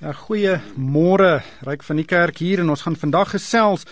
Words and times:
Ja, 0.00 0.14
goeie 0.16 0.54
môre, 0.80 1.42
Ryk 1.60 1.82
van 1.84 1.98
die 2.00 2.06
Kerk 2.08 2.38
hier 2.40 2.62
en 2.62 2.70
ons 2.72 2.86
gaan 2.86 2.94
vandag 2.96 3.34
gesels 3.34 3.82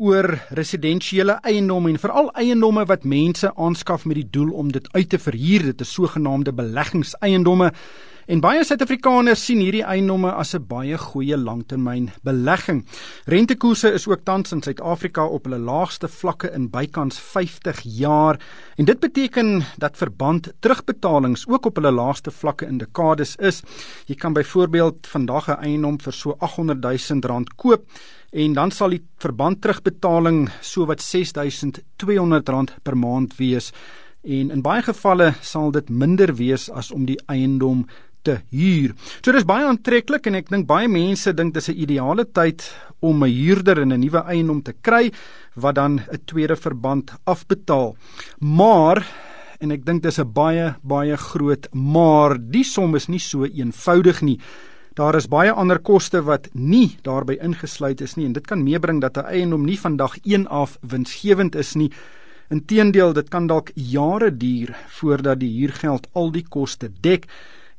oor 0.00 0.38
residensiële 0.56 1.34
eiendomme 1.44 1.90
en 1.92 1.98
veral 2.00 2.30
eiendomme 2.40 2.86
wat 2.88 3.04
mense 3.04 3.50
aanskaf 3.60 4.06
met 4.08 4.16
die 4.16 4.30
doel 4.38 4.54
om 4.56 4.70
dit 4.72 4.88
uit 4.94 5.10
te 5.12 5.20
verhuur, 5.20 5.66
dit 5.68 5.84
is 5.84 5.92
sogenaamde 5.92 6.54
beleggingseiendomme. 6.56 7.68
En 8.30 8.38
baie 8.38 8.60
Suid-Afrikaners 8.62 9.40
sien 9.42 9.58
hierdie 9.58 9.82
eiendomme 9.82 10.30
as 10.30 10.54
'n 10.54 10.62
baie 10.62 10.96
goeie 10.96 11.36
langtermynbelegging. 11.36 12.84
Rentekoerse 13.26 13.90
is 13.92 14.06
ook 14.06 14.22
tans 14.24 14.52
in 14.52 14.62
Suid-Afrika 14.62 15.24
op 15.24 15.44
hulle 15.44 15.58
laagste 15.58 16.08
vlakke 16.08 16.52
in 16.54 16.70
bykans 16.70 17.18
50 17.18 17.80
jaar 17.82 18.38
en 18.76 18.84
dit 18.84 19.00
beteken 19.00 19.64
dat 19.78 19.96
verband 19.96 20.52
terugbetalings 20.60 21.48
ook 21.48 21.66
op 21.66 21.76
hulle 21.76 21.90
laagste 21.90 22.30
vlakke 22.30 22.66
in 22.66 22.78
dekades 22.78 23.36
is. 23.36 23.62
Jy 24.06 24.14
kan 24.14 24.32
byvoorbeeld 24.32 25.06
vandag 25.06 25.48
'n 25.48 25.62
eiendom 25.64 25.98
vir 26.00 26.12
so 26.12 26.36
800 26.38 26.80
000 26.80 27.20
rand 27.26 27.54
koop 27.56 27.82
en 28.30 28.52
dan 28.52 28.70
sal 28.70 28.90
die 28.90 29.02
verband 29.18 29.60
terugbetaling 29.60 30.50
so 30.60 30.86
wat 30.86 31.02
6200 31.02 32.48
rand 32.48 32.74
per 32.82 32.96
maand 32.96 33.36
wees. 33.36 33.72
En 34.22 34.50
in 34.50 34.60
baie 34.62 34.82
gevalle 34.82 35.34
sal 35.40 35.70
dit 35.70 35.88
minder 35.88 36.34
wees 36.36 36.70
as 36.70 36.90
om 36.90 37.06
die 37.08 37.18
eiendom 37.26 37.86
te 38.30 38.38
huur. 38.54 38.94
So 39.20 39.34
dis 39.34 39.48
baie 39.48 39.66
aantreklik 39.66 40.28
en 40.30 40.38
ek 40.40 40.52
dink 40.52 40.68
baie 40.70 40.88
mense 40.88 41.34
dink 41.34 41.54
dis 41.54 41.68
'n 41.68 41.80
ideale 41.84 42.24
tyd 42.24 42.62
om 43.00 43.24
'n 43.24 43.30
huurder 43.30 43.82
in 43.82 43.92
'n 43.92 44.00
nuwe 44.00 44.22
eiendom 44.26 44.62
te 44.62 44.72
kry 44.72 45.10
wat 45.56 45.74
dan 45.74 46.00
'n 46.00 46.24
tweede 46.26 46.56
verband 46.56 47.12
afbetaal. 47.24 47.96
Maar 48.40 49.04
en 49.60 49.70
ek 49.70 49.84
dink 49.84 50.02
dis 50.02 50.18
'n 50.18 50.32
baie 50.32 50.74
baie 50.82 51.16
groot 51.16 51.68
maar 51.72 52.38
die 52.38 52.64
som 52.64 52.94
is 52.94 53.08
nie 53.08 53.18
so 53.18 53.44
eenvoudig 53.44 54.22
nie. 54.22 54.38
Daar 54.94 55.14
is 55.14 55.28
baie 55.28 55.52
ander 55.52 55.78
koste 55.78 56.22
wat 56.22 56.48
nie 56.52 56.98
daarbey 57.02 57.38
ingesluit 57.40 58.00
is 58.00 58.16
nie 58.16 58.26
en 58.26 58.32
dit 58.32 58.46
kan 58.46 58.62
meebring 58.62 59.00
dat 59.00 59.16
'n 59.16 59.24
eiendom 59.24 59.64
nie 59.64 59.78
vandag 59.78 60.16
1 60.24 60.46
af 60.48 60.78
winsgewend 60.82 61.54
is 61.54 61.74
nie. 61.74 61.90
Inteendeel, 62.50 63.12
dit 63.12 63.28
kan 63.28 63.46
dalk 63.46 63.70
jare 63.74 64.36
duur 64.36 64.74
voordat 64.88 65.38
die 65.38 65.60
huurgeld 65.60 66.08
al 66.12 66.32
die 66.32 66.44
koste 66.48 66.90
dek 67.00 67.28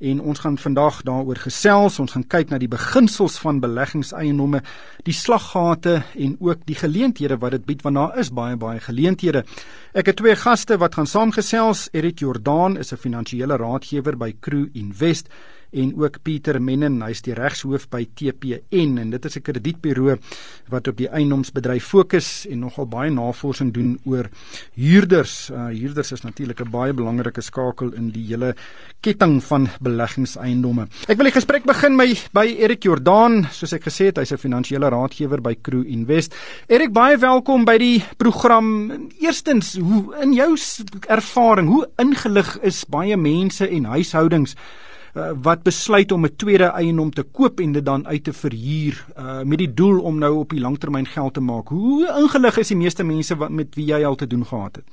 en 0.02 0.22
ons 0.22 0.40
gaan 0.40 0.58
vandag 0.58 1.02
daaroor 1.06 1.40
gesels. 1.44 2.00
Ons 2.02 2.16
gaan 2.16 2.26
kyk 2.28 2.50
na 2.50 2.60
die 2.62 2.70
beginsels 2.72 3.38
van 3.42 3.62
beleggingseiendomme, 3.62 4.64
die 5.06 5.16
slaggate 5.16 6.02
en 6.18 6.36
ook 6.40 6.66
die 6.66 6.76
geleenthede 6.76 7.38
wat 7.42 7.56
dit 7.58 7.66
bied 7.70 7.86
want 7.86 8.00
daar 8.00 8.20
is 8.20 8.34
baie 8.34 8.58
baie 8.58 8.82
geleenthede. 8.82 9.46
Ek 9.94 10.10
het 10.10 10.18
twee 10.22 10.36
gaste 10.36 10.78
wat 10.82 10.96
gaan 10.96 11.08
saamgesels. 11.08 11.90
Erik 11.94 12.20
Jordaan 12.20 12.78
is 12.78 12.92
'n 12.92 12.98
finansiële 12.98 13.58
raadgewer 13.58 14.18
by 14.18 14.36
Crew 14.40 14.68
Invest 14.74 15.30
en 15.72 15.94
ook 15.96 16.20
Pieter 16.24 16.60
Mennen, 16.62 17.00
hy's 17.06 17.22
die 17.24 17.36
regshoof 17.38 17.88
by 17.92 18.04
TPN 18.16 18.98
en 19.00 19.12
dit 19.14 19.26
is 19.26 19.38
'n 19.38 19.42
kredietburo 19.42 20.18
wat 20.70 20.88
op 20.88 20.98
die 20.98 21.08
eiendomsbedryf 21.08 21.86
fokus 21.86 22.46
en 22.46 22.60
nogal 22.60 22.86
baie 22.86 23.10
navorsing 23.10 23.74
doen 23.74 24.00
oor 24.06 24.30
huurders. 24.76 25.50
Uh, 25.50 25.68
huurders 25.68 26.12
is 26.12 26.22
natuurlik 26.22 26.60
'n 26.62 26.70
baie 26.70 26.94
belangrike 26.94 27.42
skakel 27.42 27.94
in 27.94 28.12
die 28.12 28.28
hele 28.28 28.56
ketting 29.02 29.44
van 29.44 29.70
beleggingseiendomme. 29.82 30.88
Ek 31.08 31.18
wil 31.18 31.26
die 31.26 31.40
gesprek 31.40 31.64
begin 31.64 31.96
my 31.96 32.16
by 32.34 32.46
Erik 32.46 32.84
Jordaan, 32.84 33.48
soos 33.52 33.74
ek 33.74 33.84
gesê 33.84 34.06
het, 34.06 34.18
hy's 34.18 34.32
'n 34.32 34.38
finansiële 34.38 34.90
raadgewer 34.90 35.42
by 35.42 35.56
Crew 35.62 35.84
Invest. 35.86 36.36
Erik, 36.68 36.92
baie 36.92 37.18
welkom 37.18 37.66
by 37.66 37.78
die 37.78 38.04
program. 38.18 39.10
Eerstens, 39.20 39.78
hoe 39.78 40.16
in 40.22 40.34
jou 40.34 40.58
ervaring, 41.08 41.68
hoe 41.68 41.88
ingelig 41.98 42.60
is 42.62 42.86
baie 42.86 43.18
mense 43.18 43.68
en 43.68 43.86
huishoudings 43.86 44.56
uh, 45.16 45.32
wat 45.42 45.64
besluit 45.64 46.12
om 46.12 46.26
'n 46.26 46.36
tweede 46.36 46.64
eiendom 46.64 47.12
te 47.12 47.24
koop 47.24 47.60
en 47.60 47.72
dit 47.72 47.86
dan 47.86 48.08
uit 48.08 48.24
te 48.24 48.34
verhuur 48.34 49.06
uh, 49.18 49.42
met 49.42 49.58
die 49.58 49.74
doel 49.74 50.00
om 50.00 50.18
nou 50.18 50.36
op 50.36 50.50
die 50.50 50.60
langtermyn 50.60 51.06
geld 51.06 51.34
te 51.34 51.40
maak. 51.40 51.68
Hoe 51.68 52.08
ingelig 52.18 52.58
is 52.58 52.68
die 52.68 52.78
meeste 52.78 53.04
mense 53.04 53.36
wat 53.36 53.50
met 53.50 53.76
wie 53.76 53.86
jy 53.86 54.06
al 54.06 54.16
te 54.16 54.28
doen 54.28 54.46
gehad 54.46 54.76
het? 54.76 54.86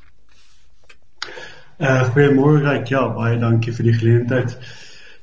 Uh, 1.79 2.03
Goeiemôre, 2.11 2.83
ja, 2.85 3.09
baie 3.15 3.39
dankie 3.39 3.73
vir 3.73 3.85
die 3.85 3.95
geleentheid. 3.95 4.59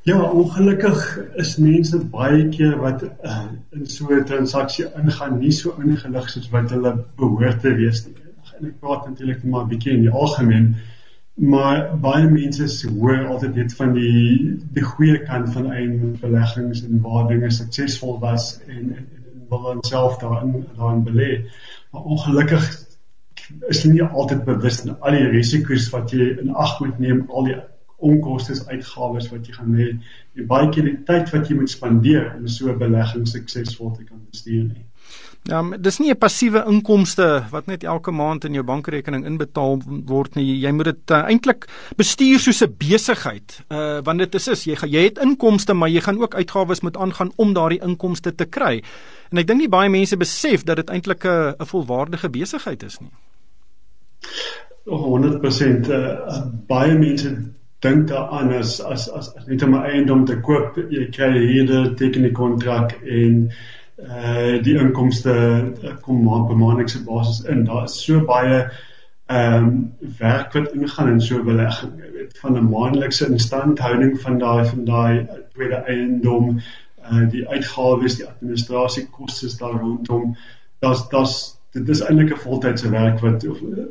Ja, 0.03 0.21
ongelukkig 0.21 1.17
is 1.35 1.57
mense 1.57 1.99
baie 1.99 2.49
keer 2.49 2.77
wat 2.77 3.03
uh, 3.03 3.47
in 3.71 3.87
so 3.87 4.07
'n 4.13 4.23
transaksie 4.23 4.85
ingaan 4.95 5.39
nie 5.39 5.51
so 5.51 5.75
ingelig 5.81 6.29
soos 6.29 6.49
wat 6.49 6.69
hulle 6.69 7.05
behoort 7.17 7.59
te 7.61 7.73
wees 7.75 8.05
nie. 8.05 8.15
En 8.59 8.67
ek 8.67 8.79
praat 8.79 9.09
natuurlik 9.09 9.43
maar 9.43 9.65
'n 9.65 9.69
bietjie 9.69 9.91
in 9.91 10.01
die 10.01 10.11
algemeen. 10.11 10.75
Uh, 10.75 10.95
maar 11.35 11.99
baie 11.99 12.29
mense 12.31 12.89
hoor 12.89 13.25
altyd 13.27 13.55
net 13.55 13.73
van 13.75 13.93
die 13.93 14.55
die 14.75 14.83
goeie 14.83 15.17
kant 15.27 15.51
van 15.53 15.71
eiendomsbeleggings 15.71 16.83
en 16.87 17.01
waar 17.03 17.27
dinge 17.27 17.51
suksesvol 17.51 18.19
was 18.19 18.53
en 18.67 18.95
en, 18.95 19.07
wil 19.49 19.61
dan 19.61 19.83
self 19.85 20.17
daarin 20.17 20.65
daarin 20.77 21.03
belê. 21.03 21.45
Maar 21.91 22.01
ongelukkig 22.01 22.63
is 23.69 23.83
hulle 23.83 23.93
nie 23.93 24.03
altyd 24.03 24.45
bewus 24.45 24.79
van 24.81 24.95
al 24.99 25.17
die 25.17 25.27
risiko's 25.35 25.89
wat 25.93 26.13
jy 26.15 26.31
in 26.41 26.55
ag 26.55 26.79
moet 26.79 26.99
neem, 26.99 27.25
al 27.29 27.45
die 27.49 27.57
onkoste 27.97 28.55
uitgawes 28.71 29.29
wat 29.31 29.45
jy 29.47 29.53
gaan 29.59 29.75
hê 29.77 29.91
en 29.91 30.47
baie 30.49 30.71
keer 30.73 30.87
die 30.89 30.97
tyd 31.07 31.29
wat 31.35 31.49
jy 31.49 31.59
moet 31.59 31.71
spandeer 31.71 32.31
om 32.37 32.47
so 32.47 32.71
'n 32.71 32.79
belegging 32.79 33.27
suksesvol 33.27 33.91
te 33.91 34.03
kan 34.03 34.25
bestuur 34.31 34.63
nie. 34.63 34.85
Ja, 35.45 35.61
dis 35.77 35.99
nie 35.99 36.09
'n 36.09 36.17
passiewe 36.17 36.63
inkomste 36.67 37.43
wat 37.51 37.65
net 37.65 37.83
elke 37.83 38.11
maand 38.11 38.45
in 38.45 38.53
jou 38.53 38.63
bankrekening 38.63 39.25
inbetaal 39.25 39.81
word 40.05 40.35
nie. 40.35 40.59
Jy 40.59 40.71
moet 40.71 40.85
dit 40.85 41.11
uh, 41.11 41.17
eintlik 41.29 41.67
bestuur 41.97 42.39
soos 42.39 42.63
'n 42.63 42.75
besigheid. 42.77 43.61
Uh 43.69 44.01
want 44.03 44.19
dit 44.19 44.35
is 44.35 44.47
is 44.47 44.63
jy 44.65 44.75
jy 44.87 45.03
het 45.03 45.17
inkomste, 45.17 45.73
maar 45.73 45.89
jy 45.89 46.01
gaan 46.01 46.21
ook 46.21 46.35
uitgawes 46.35 46.81
moet 46.81 46.97
aangaan 46.97 47.31
om 47.35 47.53
daardie 47.53 47.81
inkomste 47.81 48.35
te 48.35 48.45
kry. 48.45 48.81
En 49.31 49.37
ek 49.37 49.47
dink 49.47 49.59
nie 49.59 49.69
baie 49.69 49.89
mense 49.89 50.17
besef 50.17 50.63
dat 50.63 50.75
dit 50.75 50.89
eintlik 50.89 51.25
'n 51.25 51.53
'n 51.59 51.65
volwaardige 51.65 52.29
besigheid 52.29 52.83
is 52.83 52.99
nie. 52.99 53.13
100% 54.85 55.89
uh, 55.89 56.41
baie 56.67 56.97
mense 56.97 57.37
dink 57.81 58.07
daaraan 58.07 58.53
as 58.53 58.81
as 58.81 59.09
as, 59.09 59.35
as 59.35 59.45
net 59.45 59.63
om 59.63 59.75
'n 59.75 59.85
eiendom 59.85 60.25
te 60.25 60.39
koop, 60.39 60.75
jy 60.89 61.09
kry 61.11 61.37
hierde 61.37 61.93
teken 61.93 62.21
die 62.21 62.31
kontrak 62.31 62.97
en 63.05 63.51
uh 63.97 64.63
die 64.63 64.75
inkomste 64.75 65.33
uh, 65.83 65.95
kom 66.01 66.23
maand 66.23 66.47
per 66.47 66.57
maandelikse 66.57 67.03
basis 67.03 67.45
in. 67.47 67.63
Daar 67.65 67.83
is 67.83 68.03
so 68.03 68.25
baie 68.25 68.69
ehm 69.25 69.67
um, 69.67 69.93
werk 70.17 70.53
wat 70.53 70.73
ingaan 70.73 71.09
in 71.09 71.21
so 71.21 71.37
'n 71.37 71.45
belegging, 71.45 71.93
jy 71.97 72.11
weet, 72.11 72.37
van 72.37 72.57
'n 72.57 72.69
maandelikse 72.69 73.27
instandhouding 73.27 74.19
van 74.21 74.37
daai 74.39 74.65
van 74.65 74.85
daai 74.85 75.27
tweede 75.53 75.75
eiendom, 75.75 76.59
uh 77.11 77.29
die 77.29 77.47
uitgawes, 77.47 78.15
die 78.15 78.27
administrasiekoste 78.27 79.57
daar 79.57 79.79
rondom. 79.79 80.35
Daar's 80.79 81.07
daar's 81.09 81.55
dit 81.71 81.89
is 81.89 82.01
eintlik 82.01 82.31
'n 82.33 82.43
voltydse 82.43 82.89
werk 82.89 83.19
wat 83.19 83.47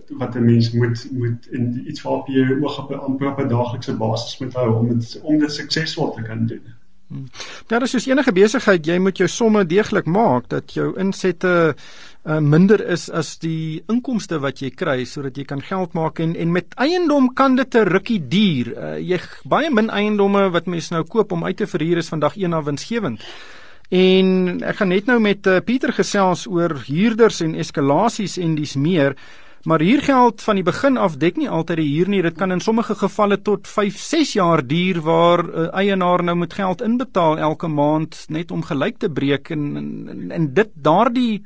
wat 0.08 0.34
'n 0.36 0.44
mens 0.44 0.70
moet 0.72 1.08
moet 1.12 1.46
in 1.50 1.82
iets 1.88 2.02
waarop 2.02 2.28
jy 2.28 2.60
oog 2.62 2.78
op 2.82 2.90
'n 2.90 3.04
amper 3.08 3.48
daaglikse 3.48 3.96
basis 3.96 4.38
moet 4.38 4.54
hou 4.54 4.74
om 4.74 4.88
dit 4.88 5.20
om 5.22 5.38
dit 5.38 5.52
suksesvol 5.52 6.12
te 6.12 6.22
kan 6.22 6.46
doen. 6.46 6.64
Ja, 7.70 7.78
dis 7.78 7.94
soos 7.94 8.06
enige 8.08 8.32
besigheid, 8.34 8.86
jy 8.86 8.98
moet 9.00 9.18
jou 9.20 9.28
somme 9.30 9.64
deeglik 9.68 10.06
maak 10.10 10.48
dat 10.52 10.74
jou 10.76 10.90
insette 11.00 11.52
uh, 11.72 12.38
minder 12.40 12.80
is 12.92 13.06
as 13.10 13.34
die 13.42 13.82
inkomste 13.92 14.40
wat 14.42 14.62
jy 14.62 14.70
kry 14.74 15.04
sodat 15.08 15.38
jy 15.38 15.46
kan 15.48 15.62
geld 15.64 15.94
maak 15.96 16.20
en 16.20 16.34
en 16.36 16.52
met 16.52 16.74
eiendom 16.80 17.30
kan 17.34 17.56
dit 17.56 17.74
'n 17.74 17.88
rukkie 17.88 18.20
duur. 18.28 18.72
Uh, 18.76 18.98
jy 18.98 19.20
baie 19.44 19.70
min 19.70 19.90
eiendomme 19.90 20.50
wat 20.50 20.66
mense 20.66 20.94
nou 20.94 21.04
koop 21.04 21.32
om 21.32 21.44
uit 21.44 21.56
te 21.56 21.66
verhuur 21.66 21.98
is 21.98 22.08
vandag 22.08 22.36
een 22.36 22.52
af 22.52 22.64
winsgewend. 22.64 23.20
En 23.90 24.62
ek 24.64 24.76
gaan 24.76 24.88
net 24.88 25.06
nou 25.06 25.20
met 25.20 25.46
uh, 25.46 25.60
Pieter 25.60 25.92
gesels 25.92 26.46
oor 26.46 26.72
huurders 26.86 27.40
en 27.40 27.54
eskalasies 27.54 28.38
en 28.38 28.54
dis 28.54 28.76
meer. 28.76 29.14
Maar 29.64 29.80
hier 29.80 30.02
geld 30.02 30.42
van 30.42 30.54
die 30.54 30.64
begin 30.64 30.96
af 31.00 31.14
dek 31.16 31.38
nie 31.40 31.48
altyd 31.48 31.78
die 31.80 31.88
huur 31.94 32.08
nie. 32.12 32.20
Dit 32.22 32.36
kan 32.36 32.52
in 32.52 32.60
sommige 32.60 32.94
gevalle 33.00 33.38
tot 33.40 33.68
5, 33.68 33.96
6 33.96 34.32
jaar 34.36 34.60
duur 34.66 35.00
waar 35.00 35.44
'n 35.44 35.48
uh, 35.48 35.68
eienaar 35.72 36.24
nou 36.24 36.36
moet 36.36 36.52
geld 36.52 36.82
inbetaal 36.82 37.38
elke 37.38 37.68
maand 37.68 38.26
net 38.28 38.50
om 38.50 38.62
gelyk 38.62 38.98
te 38.98 39.08
breek 39.08 39.50
en 39.50 39.76
en, 39.76 40.30
en 40.30 40.52
dit 40.54 40.70
daardie 40.74 41.42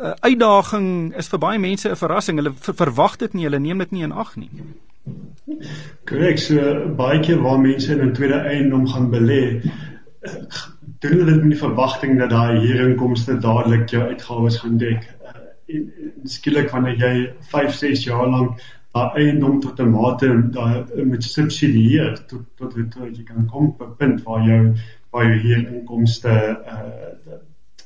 uh, 0.00 0.10
uitdaging 0.20 1.14
is 1.16 1.28
vir 1.28 1.38
baie 1.38 1.58
mense 1.58 1.88
'n 1.88 1.96
verrassing. 1.96 2.36
Hulle 2.36 2.52
ver, 2.54 2.74
verwag 2.74 3.16
dit 3.16 3.32
nie, 3.32 3.44
hulle 3.44 3.58
neem 3.58 3.78
dit 3.78 3.90
nie 3.90 4.02
in 4.02 4.12
ag 4.12 4.36
nie. 4.36 4.50
Korrek, 6.04 6.38
so 6.38 6.58
baie 6.96 7.20
keer 7.20 7.42
waar 7.42 7.60
mense 7.60 7.92
in 7.92 8.02
'n 8.08 8.12
tweede 8.12 8.42
eiendom 8.42 8.86
gaan 8.88 9.10
belê, 9.10 9.62
doen 10.98 11.10
hulle 11.10 11.32
dit 11.32 11.42
met 11.42 11.50
die 11.50 11.64
verwagting 11.66 12.18
dat 12.18 12.30
daai 12.30 12.58
huurinkomste 12.58 13.38
dadelik 13.38 13.88
jou 13.90 14.02
uitgawes 14.02 14.58
gaan 14.58 14.78
dek 14.78 15.06
en, 15.74 15.92
en 16.02 16.11
skielik 16.24 16.70
wanneer 16.70 16.96
jy 16.98 17.14
5, 17.40 17.74
6 17.74 18.04
jaar 18.04 18.28
lank 18.28 18.60
daai 18.92 19.24
eiendom 19.24 19.60
tot 19.60 19.80
'n 19.80 19.90
mate 19.90 20.28
daai 20.52 21.04
met 21.04 21.24
subsidieer 21.24 22.18
tot 22.28 22.42
tot 22.56 22.74
dit 22.74 22.90
tot 22.90 23.16
jy 23.16 23.24
kan 23.24 23.46
kom 23.46 23.68
op 23.68 23.82
'n 23.82 23.96
punt 23.98 24.24
waar 24.24 24.42
jou 24.48 24.74
waar 25.12 25.24
jou 25.24 25.38
hier 25.38 25.68
inkomste 25.68 26.34
uh 26.74 27.38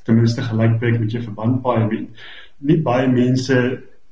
ten 0.07 0.15
minste 0.15 0.41
gelykbreek 0.41 0.99
met 0.99 1.11
jou 1.11 1.23
verbandpaaiement. 1.23 2.09
Nie 2.57 2.77
baie 2.83 3.07
mense 3.11 3.55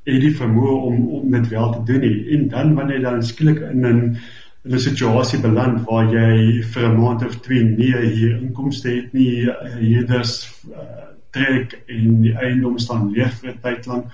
het 0.05 0.21
die 0.21 0.33
vermoë 0.39 0.73
om 0.89 0.97
om 1.19 1.31
dit 1.31 1.47
wel 1.47 1.71
te 1.71 1.83
doen 1.91 2.01
nie. 2.01 2.17
En 2.35 2.47
dan 2.47 2.73
wanneer 2.75 2.97
jy 2.97 3.03
dan 3.03 3.23
skielik 3.23 3.61
in 3.71 3.85
'n 3.85 4.17
'n 4.65 4.79
situasie 4.79 5.39
beland 5.39 5.85
waar 5.87 6.11
jy 6.11 6.61
vir 6.73 6.85
'n 6.89 6.99
maand 6.99 7.25
of 7.25 7.35
twee 7.41 7.63
nie 7.63 7.93
hier 7.95 8.37
inkomste 8.41 8.89
het 8.89 9.13
nie, 9.13 9.49
huurders 9.79 10.63
uh, 10.71 11.14
trek 11.35 11.77
en 11.85 12.21
die 12.23 12.33
eiendom 12.33 12.79
staan 12.79 13.11
leeg 13.15 13.33
vir 13.41 13.51
'n 13.53 13.61
tyd 13.63 13.89
lank. 13.91 14.05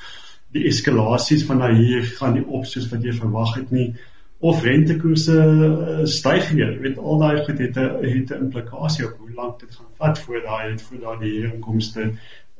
Die 0.51 0.67
eskalasies 0.67 1.45
van 1.47 1.63
daai 1.63 1.75
hier 1.75 2.03
gaan 2.17 2.33
nie 2.33 2.45
op 2.45 2.65
soos 2.65 2.89
wat 2.91 3.03
jy 3.03 3.13
verwag 3.13 3.55
het 3.55 3.71
nie 3.71 3.93
of 4.41 4.63
rentekoerse 4.65 5.37
uh, 5.37 6.05
styg 6.05 6.49
weer. 6.51 6.73
Jy 6.73 6.81
weet 6.81 6.97
al 6.97 7.19
daai 7.21 7.43
goed 7.45 7.59
het 7.61 7.77
'n 7.77 8.03
het 8.03 8.31
'n 8.31 8.43
implikasie 8.45 9.05
op 9.05 9.17
hoe 9.19 9.33
lank 9.35 9.59
dit 9.59 9.75
gaan 9.75 9.91
vat 9.97 10.19
voor 10.19 10.41
daai 10.41 10.79
voor 10.79 10.99
daai 10.99 11.51
inkomste 11.53 12.11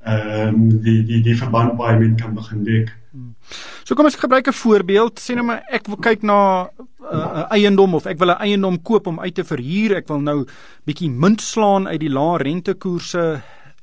ehm 0.04 0.48
um, 0.48 0.82
die 0.82 1.04
die 1.06 1.22
die 1.22 1.38
verband 1.38 1.78
baie 1.78 2.00
min 2.00 2.16
kan 2.18 2.34
begin 2.34 2.64
dek. 2.64 2.90
Hmm. 3.12 3.36
So 3.84 3.96
kom 3.96 4.06
ons 4.06 4.16
gebruik 4.16 4.48
'n 4.48 4.54
voorbeeld. 4.54 5.20
Sê 5.20 5.34
nou 5.34 5.46
maar 5.46 5.64
ek 5.70 5.88
wil 5.88 5.98
kyk 5.98 6.22
na 6.22 6.70
'n 6.70 6.70
uh, 7.02 7.46
eiendom 7.50 7.94
of 7.94 8.06
ek 8.06 8.18
wil 8.18 8.32
'n 8.32 8.42
eiendom 8.42 8.82
koop 8.82 9.08
om 9.08 9.20
uit 9.20 9.36
te 9.36 9.44
verhuur. 9.44 9.96
Ek 9.96 10.08
wil 10.08 10.20
nou 10.20 10.46
bietjie 10.86 11.10
munt 11.10 11.42
slaan 11.42 11.88
uit 11.88 12.00
die 12.00 12.10
lae 12.10 12.38
rentekoerse 12.38 13.42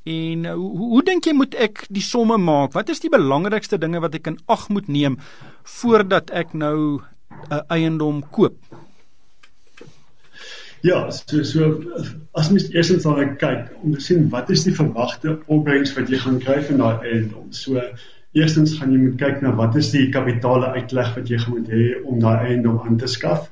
en 0.08 0.44
uh, 0.48 0.56
hoe, 0.56 0.88
hoe 0.94 1.04
dink 1.06 1.28
jy 1.28 1.34
moet 1.36 1.54
ek 1.68 1.84
die 1.92 2.04
somme 2.04 2.38
maak? 2.40 2.74
Wat 2.76 2.88
is 2.92 3.02
die 3.04 3.12
belangrikste 3.12 3.78
dinge 3.80 4.00
wat 4.04 4.16
ek 4.18 4.30
in 4.32 4.38
ag 4.48 4.68
moet 4.72 4.88
neem 4.88 5.18
voordat 5.78 6.30
ek 6.30 6.54
nou 6.54 7.00
'n 7.50 7.64
eiendom 7.68 8.22
koop? 8.30 8.56
Ja, 10.86 11.10
so 11.10 11.42
so 11.42 11.82
as 12.38 12.50
mens 12.50 12.68
eersins 12.70 13.02
dan 13.02 13.36
kyk 13.40 13.72
om 13.82 13.94
te 13.94 14.00
sien 14.00 14.28
wat 14.30 14.50
is 14.54 14.62
die 14.64 14.74
verwagte 14.74 15.38
opbrengs 15.46 15.94
wat 15.96 16.10
jy 16.10 16.20
gaan 16.22 16.38
kry 16.38 16.60
van 16.68 16.78
daai 16.78 17.06
eiendom. 17.12 17.50
So 17.50 17.82
eerstens 18.32 18.76
gaan 18.78 18.92
jy 18.94 19.00
moet 19.02 19.18
kyk 19.18 19.42
na 19.42 19.54
wat 19.58 19.76
is 19.76 19.90
die 19.90 20.08
kapitale 20.14 20.70
uitleg 20.78 21.14
wat 21.16 21.30
jy 21.30 21.40
moet 21.48 21.70
hê 21.72 21.86
om 22.04 22.20
daai 22.22 22.52
eiendom 22.52 22.78
aan 22.84 22.98
te 22.98 23.10
skaf. 23.10 23.50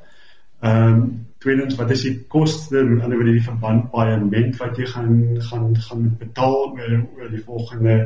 Ehm 0.63 0.93
um, 0.93 1.07
tweedens 1.47 1.77
wat 1.79 1.93
is 1.95 2.03
die 2.03 2.17
koste 2.33 2.83
met 2.83 3.05
ander 3.05 3.21
woorde 3.21 3.37
die 3.37 3.45
verbandpaaiement 3.47 4.57
wat 4.59 4.81
jy 4.81 4.87
gaan 4.91 5.13
gaan 5.49 5.69
gaan 5.85 6.09
betaal 6.19 6.57
oor, 6.75 6.97
oor 7.19 7.29
die 7.31 7.43
volgende 7.47 7.99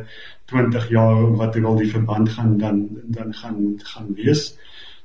20 0.52 0.90
jaar 0.92 1.22
wat 1.40 1.56
ek 1.56 1.68
al 1.70 1.80
die 1.80 1.88
verband 1.88 2.28
gaan 2.36 2.58
dan 2.60 2.82
dan 3.16 3.32
gaan 3.38 3.62
gaan 3.92 4.12
wees. 4.18 4.50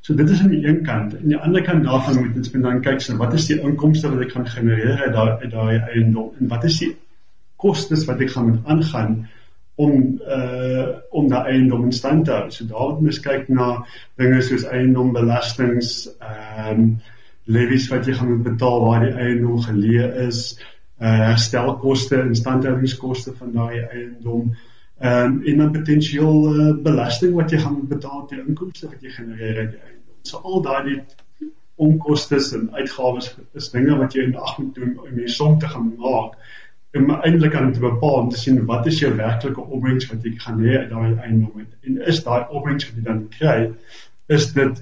So 0.04 0.14
dit 0.20 0.30
is 0.30 0.42
aan 0.44 0.52
die 0.52 0.66
een 0.68 0.84
kant. 0.86 1.16
Aan 1.16 1.32
die 1.32 1.40
ander 1.48 1.64
kant 1.66 1.88
daarvan 1.88 2.20
moet 2.26 2.36
ons 2.42 2.52
dan 2.68 2.84
kyk 2.84 3.02
so 3.02 3.16
wat 3.22 3.34
is 3.40 3.48
die 3.50 3.58
inkomste 3.62 4.12
wat 4.12 4.28
ek 4.28 4.36
gaan 4.36 4.52
genereer 4.58 5.06
uit 5.06 5.16
daai 5.16 5.32
uit 5.46 5.52
daai 5.56 5.80
eiendom 5.96 6.36
en 6.40 6.52
wat 6.52 6.68
is 6.68 6.84
die 6.84 6.92
kostes 7.62 8.06
wat 8.10 8.22
ek 8.22 8.36
gaan 8.36 8.52
moet 8.52 8.70
aangaan 8.76 9.18
om 9.76 9.96
uh 10.36 10.92
om 11.16 11.32
daai 11.32 11.56
eiendom 11.56 11.88
in 11.88 11.96
stand 11.96 12.28
te 12.28 12.36
hou. 12.36 12.52
So 12.52 12.68
daar 12.68 12.96
moet 13.00 13.16
ons 13.16 13.24
kyk 13.24 13.50
na 13.50 13.74
dinge 14.20 14.44
soos 14.44 14.68
eiendombelastings, 14.68 15.98
ehm 16.20 16.72
um, 16.80 16.88
levies 17.46 17.90
wat 17.92 18.08
jy 18.08 18.16
gaan 18.18 18.32
moet 18.34 18.48
betaal 18.48 18.80
waar 18.86 19.04
die 19.06 19.14
eiendom 19.14 19.60
geleë 19.66 20.08
is, 20.28 20.46
uh 21.02 21.18
herstelkoste, 21.32 22.22
instandhoudingskoste 22.24 23.36
van 23.40 23.52
daai 23.54 23.84
eiendom. 23.84 24.56
Ehm 25.00 25.26
um, 25.26 25.42
en 25.44 25.58
dan 25.58 25.72
potensieel 25.72 26.38
uh, 26.54 26.72
belasting 26.84 27.36
wat 27.36 27.52
jy 27.52 27.60
gaan 27.60 27.82
betaal 27.88 28.26
te 28.28 28.40
inkomste 28.40 28.88
wat 28.88 29.02
jy 29.04 29.12
genereer 29.18 29.60
uit 29.60 29.72
die 29.72 29.82
eiendom. 29.82 30.20
So 30.24 30.40
al 30.44 30.62
daai 30.64 31.04
onkoste 31.76 32.40
en 32.54 32.70
uitgawes 32.74 33.36
is 33.54 33.72
dinge 33.72 33.98
wat 34.00 34.14
jy 34.16 34.30
in 34.30 34.38
ag 34.40 34.58
moet 34.58 34.76
doen 34.76 34.94
om 35.04 35.20
jy 35.20 35.28
som 35.28 35.58
te 35.60 35.68
gaan 35.68 35.92
maak 36.00 36.38
om 36.96 37.10
eintlik 37.12 37.56
aan 37.60 37.74
te 37.76 37.84
bepaal 37.84 38.22
om 38.22 38.30
te 38.32 38.40
sien 38.40 38.62
wat 38.70 38.88
is 38.88 39.02
jou 39.02 39.12
werklike 39.18 39.62
opbrengs 39.62 40.08
wat 40.12 40.24
jy 40.24 40.32
gaan 40.40 40.62
hê 40.64 40.78
uit 40.78 40.94
daai 40.94 41.18
eiendom 41.26 41.66
en 41.66 41.98
is 42.14 42.22
daai 42.24 42.46
opbrengs 42.48 42.88
wat 42.88 43.00
jy 43.00 43.04
dan 43.10 43.26
kry 43.36 43.58
is 44.38 44.48
dit 44.56 44.80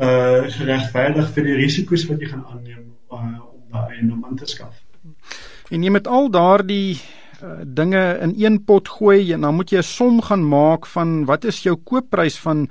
uh 0.00 0.48
geregverdig 0.56 1.32
vir 1.34 1.44
die 1.44 1.56
risiko's 1.60 2.06
wat 2.08 2.20
jy 2.20 2.30
gaan 2.32 2.44
aanneem 2.48 2.86
uh, 3.12 3.18
om 3.18 3.64
daai 3.72 3.96
eiendom 3.98 4.24
aan 4.24 4.36
te 4.36 4.46
skaf. 4.48 4.78
En 5.70 5.82
jy 5.84 5.90
met 5.92 6.08
al 6.08 6.30
daardie 6.32 6.96
uh, 6.96 7.60
dinge 7.64 8.00
in 8.24 8.32
een 8.36 8.56
pot 8.64 8.88
gooi 8.88 9.32
en 9.32 9.44
dan 9.46 9.54
moet 9.54 9.70
jy 9.70 9.78
'n 9.78 9.90
som 9.90 10.22
gaan 10.22 10.48
maak 10.48 10.86
van 10.86 11.24
wat 11.24 11.44
is 11.44 11.62
jou 11.62 11.76
koopprys 11.76 12.38
van 12.38 12.68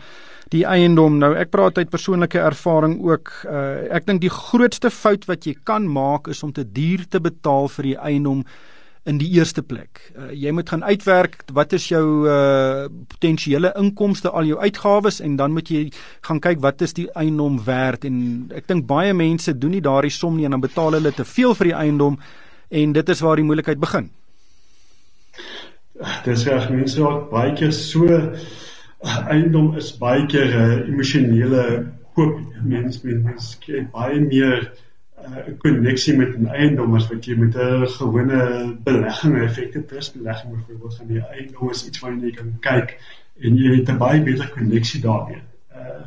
die 0.50 0.66
eiendom. 0.66 1.18
Nou 1.18 1.36
ek 1.36 1.52
praat 1.54 1.78
uit 1.78 1.90
persoonlike 1.90 2.40
ervaring 2.40 3.00
ook. 3.02 3.32
Uh, 3.46 3.94
ek 3.94 4.06
dink 4.06 4.22
die 4.22 4.34
grootste 4.34 4.90
fout 4.90 5.26
wat 5.30 5.46
jy 5.46 5.56
kan 5.64 5.86
maak 5.88 6.28
is 6.28 6.44
om 6.44 6.52
te 6.52 6.66
duur 6.66 7.06
te 7.10 7.20
betaal 7.20 7.68
vir 7.68 7.84
die 7.84 7.98
eiendom 7.98 8.44
in 9.10 9.18
die 9.18 9.30
eerste 9.38 9.64
plek. 9.66 10.02
Uh, 10.14 10.30
jy 10.36 10.52
moet 10.54 10.70
gaan 10.70 10.84
uitwerk 10.86 11.40
wat 11.58 11.74
is 11.78 11.88
jou 11.90 12.04
uh, 12.30 12.86
potensiële 13.14 13.72
inkomste, 13.80 14.30
al 14.30 14.50
jou 14.50 14.60
uitgawes 14.62 15.20
en 15.26 15.38
dan 15.40 15.56
moet 15.56 15.72
jy 15.74 15.84
gaan 16.28 16.42
kyk 16.44 16.62
wat 16.66 16.84
is 16.86 16.94
die 16.98 17.08
eiendom 17.18 17.58
werd 17.66 18.06
en 18.10 18.20
ek 18.56 18.70
dink 18.70 18.88
baie 18.90 19.16
mense 19.18 19.56
doen 19.58 19.74
nie 19.78 19.84
daardie 19.86 20.14
som 20.14 20.38
nie 20.38 20.46
en 20.48 20.58
dan 20.58 20.66
betaal 20.66 20.98
hulle 21.00 21.14
te 21.16 21.26
veel 21.26 21.56
vir 21.58 21.72
die 21.72 21.78
eiendom 21.82 22.20
en 22.70 22.94
dit 22.94 23.14
is 23.16 23.24
waar 23.26 23.42
die 23.42 23.48
moeilikheid 23.48 23.82
begin. 23.82 24.12
Dis 26.26 26.46
reg 26.48 26.70
mense 26.72 27.02
raak 27.02 27.30
baie 27.34 27.56
keer 27.58 27.74
so 27.76 28.06
eiendom 29.32 29.74
is 29.80 29.94
baie 30.00 30.26
keer 30.28 30.52
'n 30.52 30.60
uh, 30.60 30.88
emosionele 30.92 31.64
koop. 32.16 32.38
Mens 32.64 33.02
mens 33.04 33.56
kry 33.64 33.88
baie 33.94 34.20
meer 34.20 34.70
'n 35.28 35.34
uh, 35.38 35.58
koneksie 35.58 36.18
met 36.18 36.36
'n 36.38 36.48
eiendom 36.48 36.96
as 36.96 37.08
wat 37.12 37.26
jy 37.26 37.36
met 37.36 37.56
'n 37.56 37.88
gewone 37.88 38.78
belegging, 38.84 39.38
effekte 39.44 39.86
trustbelegging 39.86 40.54
byvoorbeeld 40.56 40.96
gaan 40.96 41.08
die 41.08 41.22
eiendom 41.22 41.70
is 41.70 41.88
iets 41.88 42.00
waarna 42.00 42.26
jy 42.26 42.32
kan 42.32 42.54
kyk 42.60 42.98
en 43.42 43.56
jy 43.58 43.76
het 43.76 43.90
'n 43.90 43.98
baie 43.98 44.22
beter 44.24 44.50
koneksie 44.50 45.02
daarmee. 45.02 45.42
Uh 45.76 46.06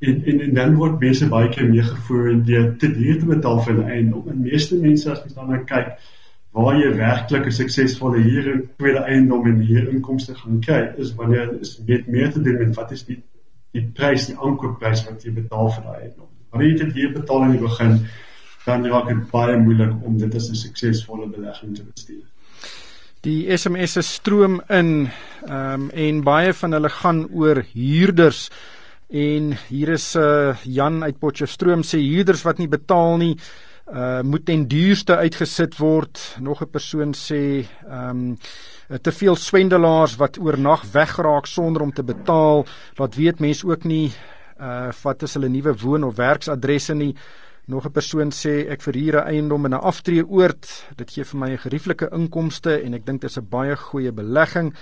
en, 0.00 0.24
en 0.24 0.40
en 0.40 0.54
dan 0.54 0.74
word 0.74 1.00
mense 1.00 1.28
baie 1.28 1.48
keer 1.48 1.68
meer 1.68 1.84
gevoer 1.84 2.44
deur 2.44 2.76
te 2.76 2.88
duur 2.92 3.18
te 3.18 3.26
betaal 3.26 3.60
vir 3.60 3.74
'n 3.74 3.90
eiendom. 3.96 4.28
En 4.28 4.40
meeste 4.42 4.76
mense 4.76 5.10
as 5.10 5.22
jy 5.24 5.34
dan 5.34 5.50
nou 5.50 5.64
kyk, 5.64 5.98
waar 6.50 6.76
jy 6.76 6.94
werklik 6.96 7.46
'n 7.46 7.52
suksesvolle 7.52 8.22
huur 8.22 8.52
en 8.52 8.62
tweede 8.76 8.98
eiendom 8.98 9.46
en 9.46 9.60
hier 9.60 9.88
inkomste 9.88 10.34
gaan 10.34 10.60
kry 10.60 10.92
is 10.96 11.14
wanneer 11.14 11.60
is 11.60 11.80
weet 11.86 12.06
meer 12.06 12.32
te 12.32 12.42
doen 12.42 12.58
met 12.58 12.74
wat 12.74 12.90
is 12.90 13.04
die 13.04 13.22
die 13.72 13.84
prys 13.94 14.26
die 14.26 14.36
aankoopprys 14.36 15.04
wat 15.06 15.22
jy 15.22 15.32
betaal 15.32 15.70
vir 15.70 15.84
daai 15.84 16.00
eiendom. 16.00 16.28
Wanneer 16.50 16.70
jy 16.70 16.78
dit 16.84 16.92
hier 16.92 17.12
betaal 17.12 17.42
in 17.42 17.50
die 17.50 17.66
begin 17.66 18.00
dan 18.64 18.86
raak 18.86 19.08
dit 19.08 19.30
baie 19.30 19.56
moeilik 19.56 19.94
om 20.04 20.18
dit 20.18 20.34
as 20.34 20.50
'n 20.50 20.54
suksesvolle 20.54 21.28
belegging 21.28 21.76
te 21.76 21.82
bestuur. 21.82 22.24
Die 23.20 23.56
SMS'e 23.56 24.02
stroom 24.02 24.62
in 24.68 25.10
ehm 25.46 25.82
um, 25.82 25.90
en 25.90 26.22
baie 26.22 26.52
van 26.52 26.72
hulle 26.72 26.88
gaan 26.88 27.28
oor 27.32 27.64
huurders 27.72 28.50
en 29.08 29.56
hier 29.68 29.88
is 29.88 30.14
'n 30.16 30.20
uh, 30.20 30.56
Jan 30.64 31.02
uit 31.02 31.18
Potchefstroom 31.18 31.82
sê 31.82 31.98
huurders 31.98 32.42
wat 32.42 32.58
nie 32.58 32.68
betaal 32.68 33.16
nie 33.16 33.36
uh 33.92 34.22
moet 34.22 34.44
ten 34.46 34.68
duurste 34.68 35.16
uitgesit 35.16 35.76
word. 35.78 36.36
Nog 36.40 36.62
'n 36.62 36.70
persoon 36.70 37.14
sê 37.14 37.66
ehm 37.88 38.08
um, 38.08 38.38
te 39.02 39.12
veel 39.12 39.36
swendelaars 39.36 40.16
wat 40.16 40.38
oornag 40.38 40.82
wegraak 40.92 41.46
sonder 41.46 41.82
om 41.82 41.92
te 41.92 42.02
betaal. 42.02 42.66
Laat 42.96 43.14
weet 43.14 43.40
mense 43.40 43.66
ook 43.66 43.84
nie 43.84 44.12
uh 44.60 44.90
wat 45.02 45.22
is 45.22 45.34
hulle 45.34 45.48
nuwe 45.48 45.74
woon 45.76 46.04
of 46.04 46.16
werksadresse 46.16 46.94
nie. 46.94 47.16
Nog 47.70 47.86
'n 47.86 47.92
persoon 47.92 48.30
sê 48.34 48.66
ek 48.66 48.82
verhuur 48.82 49.16
'n 49.16 49.28
eiendom 49.30 49.64
in 49.64 49.74
'n 49.74 49.86
aftreeoord. 49.90 50.64
Dit 50.96 51.10
gee 51.10 51.24
vir 51.24 51.38
my 51.38 51.50
'n 51.52 51.64
gerieflike 51.64 52.08
inkomste 52.12 52.82
en 52.82 52.94
ek 52.94 53.06
dink 53.06 53.20
dit 53.20 53.30
is 53.30 53.38
'n 53.38 53.46
baie 53.48 53.76
goeie 53.76 54.12
belegging. 54.12 54.74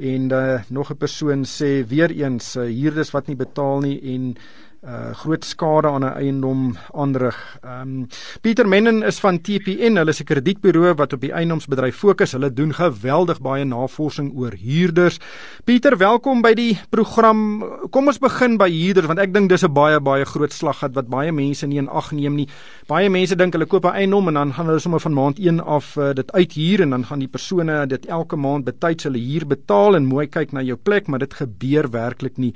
En 0.00 0.32
uh, 0.32 0.62
nog 0.70 0.90
'n 0.90 0.96
persoon 0.96 1.44
sê 1.44 1.84
weer 1.86 2.10
eens 2.10 2.56
uh, 2.56 2.62
huurders 2.62 3.10
wat 3.10 3.26
nie 3.26 3.36
betaal 3.36 3.80
nie 3.80 4.00
en 4.14 4.36
uh 4.82 5.12
groot 5.14 5.44
skade 5.44 5.86
aan 5.86 6.02
'n 6.04 6.16
eiendom 6.18 6.76
aanrig. 6.90 7.58
Ehm 7.62 7.80
um, 7.80 8.06
Pieter 8.40 8.68
Mennen 8.68 9.02
is 9.02 9.20
van 9.20 9.40
TPN, 9.40 9.96
hulle 9.96 10.10
is 10.10 10.20
'n 10.20 10.24
kredietburo 10.24 10.94
wat 10.94 11.12
op 11.12 11.20
die 11.20 11.32
eiendomsbedryf 11.32 11.96
fokus. 11.96 12.32
Hulle 12.32 12.52
doen 12.52 12.74
geweldig 12.74 13.40
baie 13.40 13.64
navorsing 13.64 14.32
oor 14.34 14.52
huurders. 14.52 15.20
Pieter, 15.64 15.96
welkom 15.96 16.42
by 16.42 16.54
die 16.54 16.78
program. 16.90 17.64
Kom 17.90 18.06
ons 18.06 18.18
begin 18.18 18.56
by 18.56 18.70
huurders 18.70 19.06
want 19.06 19.18
ek 19.18 19.32
dink 19.32 19.48
dis 19.48 19.62
'n 19.62 19.72
baie 19.72 20.00
baie 20.00 20.24
groot 20.24 20.52
slaggat 20.52 20.94
wat 20.94 21.08
baie 21.08 21.32
mense 21.32 21.66
nie 21.66 21.78
in 21.78 21.88
ag 21.88 22.12
neem 22.12 22.34
nie. 22.34 22.48
Baie 22.88 23.08
mense 23.08 23.36
dink 23.36 23.52
hulle 23.52 23.66
koop 23.66 23.84
'n 23.84 23.94
eiendom 23.94 24.28
en 24.28 24.34
dan 24.34 24.52
gaan 24.52 24.66
hulle 24.66 24.80
sommer 24.80 25.00
van 25.00 25.14
maand 25.14 25.38
1 25.38 25.60
af 25.60 25.96
uh, 25.96 26.12
dit 26.12 26.32
uithuur 26.32 26.80
en 26.80 26.90
dan 26.90 27.04
gaan 27.04 27.18
die 27.18 27.28
persone 27.28 27.86
dit 27.86 28.06
elke 28.06 28.36
maand 28.36 28.64
betyds 28.64 29.04
hulle 29.04 29.18
huur 29.18 29.46
betaal 29.46 29.94
en 29.94 30.06
mooi 30.06 30.26
kyk 30.26 30.52
na 30.52 30.60
jou 30.60 30.76
plek, 30.76 31.06
maar 31.06 31.18
dit 31.18 31.34
gebeur 31.34 31.90
werklik 31.90 32.36
nie. 32.36 32.54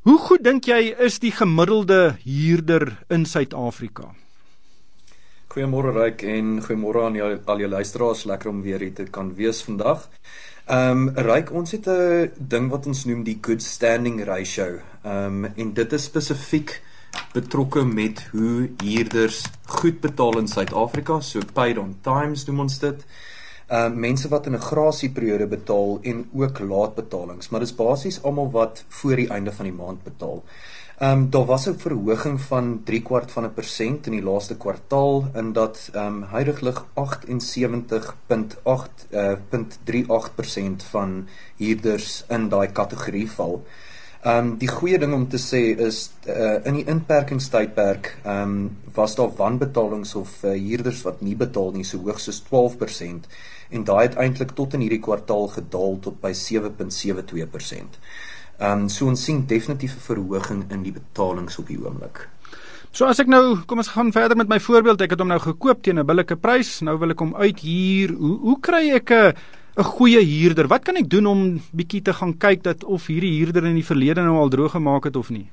Hoe 0.00 0.16
goed 0.16 0.40
dink 0.40 0.64
jy 0.64 0.94
is 1.04 1.18
die 1.20 1.32
gemiddelde 1.36 2.14
huurder 2.22 2.86
in 3.12 3.26
Suid-Afrika? 3.28 4.06
Goeiemôre 5.52 5.90
Ryk 5.92 6.22
en 6.24 6.54
goeiemôre 6.64 7.02
aan 7.04 7.18
jou, 7.18 7.28
al 7.52 7.60
jou 7.60 7.68
luisteraars, 7.68 8.22
lekker 8.30 8.48
om 8.48 8.62
weer 8.64 8.80
hier 8.80 8.94
te 8.96 9.04
kan 9.12 9.34
wees 9.36 9.60
vandag. 9.66 10.06
Ehm 10.72 11.02
um, 11.10 11.20
Ryk, 11.28 11.52
ons 11.52 11.76
het 11.76 11.84
'n 11.84 12.32
ding 12.38 12.70
wat 12.72 12.86
ons 12.86 13.04
noem 13.04 13.26
die 13.28 13.36
good 13.42 13.60
standing 13.62 14.24
ratio. 14.24 14.80
Ehm 15.04 15.44
um, 15.44 15.52
en 15.56 15.74
dit 15.74 15.92
is 15.92 16.04
spesifiek 16.04 16.80
betrokke 17.34 17.84
met 17.84 18.24
hoe 18.32 18.70
huurders 18.80 19.44
goed 19.66 20.00
betaal 20.00 20.38
in 20.38 20.48
Suid-Afrika, 20.48 21.20
so 21.20 21.40
paid 21.52 21.76
on 21.78 21.98
times 22.00 22.44
doen 22.44 22.60
ons 22.60 22.78
dit 22.78 23.04
uh 23.70 23.94
mense 23.94 24.28
wat 24.28 24.46
in 24.46 24.54
'n 24.54 24.68
grasieperiode 24.70 25.46
betaal 25.46 25.98
en 26.02 26.28
ook 26.32 26.58
laatbetalings, 26.58 27.48
maar 27.48 27.60
dis 27.60 27.74
basies 27.74 28.22
almal 28.22 28.50
wat 28.50 28.84
voor 28.88 29.16
die 29.16 29.28
einde 29.28 29.52
van 29.52 29.64
die 29.64 29.74
maand 29.74 30.02
betaal. 30.02 30.42
Ehm 31.00 31.18
um, 31.18 31.30
daar 31.30 31.44
was 31.44 31.66
'n 31.66 31.78
verhoging 31.78 32.40
van 32.40 32.80
3 32.84 33.02
kwart 33.02 33.30
van 33.30 33.44
'n 33.44 33.54
persent 33.54 34.06
in 34.06 34.12
die 34.12 34.22
laaste 34.22 34.56
kwartaal 34.56 35.24
in 35.34 35.52
dat 35.52 35.88
ehm 35.92 36.06
um, 36.06 36.22
huidigelik 36.22 36.78
78.8 36.94 39.06
uh, 39.10 39.32
.38% 39.50 40.84
van 40.90 41.28
huurders 41.56 42.24
in 42.28 42.48
daai 42.48 42.72
kategorie 42.72 43.30
val. 43.30 43.64
Ehm 44.20 44.36
um, 44.36 44.58
die 44.58 44.68
goeie 44.68 44.98
ding 44.98 45.14
om 45.14 45.28
te 45.28 45.38
sê 45.38 45.78
is 45.86 46.10
uh, 46.26 46.64
in 46.64 46.74
die 46.74 46.86
inperkingstydperk 46.86 48.18
ehm 48.22 48.42
um, 48.42 48.76
was 48.94 49.14
daar 49.14 49.36
wanbetalings 49.36 50.14
of 50.14 50.44
uh, 50.44 50.50
huurders 50.50 51.02
wat 51.02 51.20
nie 51.20 51.36
betaal 51.36 51.72
nie 51.72 51.84
so 51.84 51.98
hoog 51.98 52.20
soos 52.20 52.42
12% 52.52 53.26
en 53.70 53.84
daai 53.84 54.02
het 54.08 54.16
eintlik 54.16 54.50
tot 54.58 54.74
in 54.74 54.80
hierdie 54.84 55.02
kwartaal 55.02 55.48
gedaal 55.48 55.98
tot 56.00 56.20
by 56.20 56.32
7.72%. 56.32 58.00
Ehm 58.60 58.82
um, 58.84 58.88
so 58.88 59.06
ons 59.06 59.24
sien 59.24 59.46
definitief 59.46 59.94
'n 59.96 60.06
verhoging 60.06 60.64
in 60.70 60.82
die 60.82 60.92
betalings 60.92 61.58
op 61.58 61.66
die 61.66 61.78
oomblik. 61.80 62.28
So 62.90 63.06
as 63.06 63.20
ek 63.22 63.28
nou, 63.30 63.60
kom 63.66 63.78
ons 63.78 63.92
gaan 63.94 64.12
verder 64.12 64.36
met 64.36 64.48
my 64.48 64.58
voorbeeld. 64.60 65.00
Ek 65.00 65.10
het 65.10 65.20
hom 65.22 65.28
nou 65.28 65.38
gekoop 65.38 65.82
teen 65.82 65.98
'n 65.98 66.06
billike 66.06 66.36
prys. 66.36 66.80
Nou 66.80 66.98
wil 66.98 67.10
ek 67.10 67.18
hom 67.20 67.34
uithuur. 67.34 68.10
Hoe 68.18 68.38
hoe 68.38 68.60
kry 68.60 68.90
ek 68.90 69.10
'n 69.10 69.34
'n 69.78 69.84
goeie 69.84 70.20
huurder? 70.20 70.66
Wat 70.68 70.84
kan 70.84 70.96
ek 70.96 71.08
doen 71.08 71.26
om 71.26 71.60
bietjie 71.72 72.02
te 72.02 72.12
gaan 72.12 72.36
kyk 72.36 72.62
dat 72.62 72.84
of 72.84 73.06
hierdie 73.06 73.38
huurder 73.38 73.64
in 73.64 73.74
die 73.74 73.84
verlede 73.84 74.22
nou 74.22 74.36
al 74.36 74.48
droog 74.48 74.72
gemaak 74.72 75.04
het 75.04 75.16
of 75.16 75.30
nie? 75.30 75.48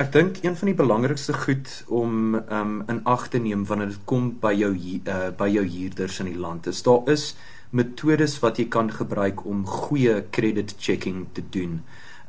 Ek 0.00 0.08
dink 0.14 0.38
een 0.40 0.54
van 0.56 0.68
die 0.70 0.76
belangrikste 0.78 1.34
goed 1.36 1.70
om 1.92 2.38
um 2.40 2.76
in 2.88 3.00
ag 3.04 3.26
te 3.28 3.38
neem 3.38 3.66
wanneer 3.68 3.90
dit 3.92 4.04
kom 4.08 4.30
by 4.40 4.54
jou 4.56 4.70
uh, 4.72 5.16
by 5.36 5.48
jou 5.52 5.64
huurders 5.66 6.20
in 6.22 6.30
die 6.30 6.38
land 6.40 6.68
is 6.70 6.78
daar 6.86 7.10
is 7.12 7.24
metodes 7.76 8.38
wat 8.40 8.56
jy 8.56 8.64
kan 8.72 8.88
gebruik 8.88 9.42
om 9.44 9.66
goeie 9.68 10.14
credit 10.32 10.72
checking 10.78 11.26
te 11.36 11.44
doen. 11.52 11.82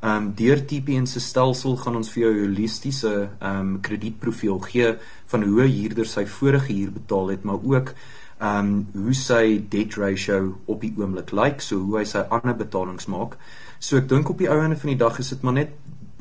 Um 0.04 0.34
deur 0.36 0.60
TPN 0.68 1.08
se 1.08 1.24
stelsel 1.24 1.78
gaan 1.80 1.96
ons 1.96 2.12
vir 2.12 2.24
jou 2.26 2.34
'n 2.34 2.42
holistiese 2.42 3.14
um 3.40 3.80
kredietprofiel 3.80 4.60
gee 4.68 4.92
van 5.32 5.44
hoe 5.44 5.64
'n 5.64 5.72
huurder 5.72 6.06
sy 6.06 6.26
vorige 6.26 6.74
huur 6.74 6.92
betaal 6.92 7.28
het, 7.28 7.44
maar 7.44 7.64
ook 7.64 7.94
um 8.42 8.88
hoe 8.94 9.14
sy 9.14 9.64
debt 9.70 9.96
ratio 9.96 10.58
op 10.66 10.82
die 10.82 10.94
oomblik 10.98 11.32
lyk, 11.32 11.44
like, 11.44 11.62
so 11.62 11.80
hoe 11.80 12.00
hy 12.00 12.04
sy 12.04 12.20
ander 12.30 12.56
betalings 12.56 13.08
maak. 13.08 13.38
So 13.80 13.98
ek 13.98 14.10
dink 14.10 14.30
op 14.30 14.38
die 14.38 14.50
ou 14.50 14.60
einde 14.60 14.76
van 14.76 14.90
die 14.90 14.98
dag 14.98 15.20
is 15.20 15.30
dit 15.30 15.42
maar 15.42 15.54
net 15.54 15.70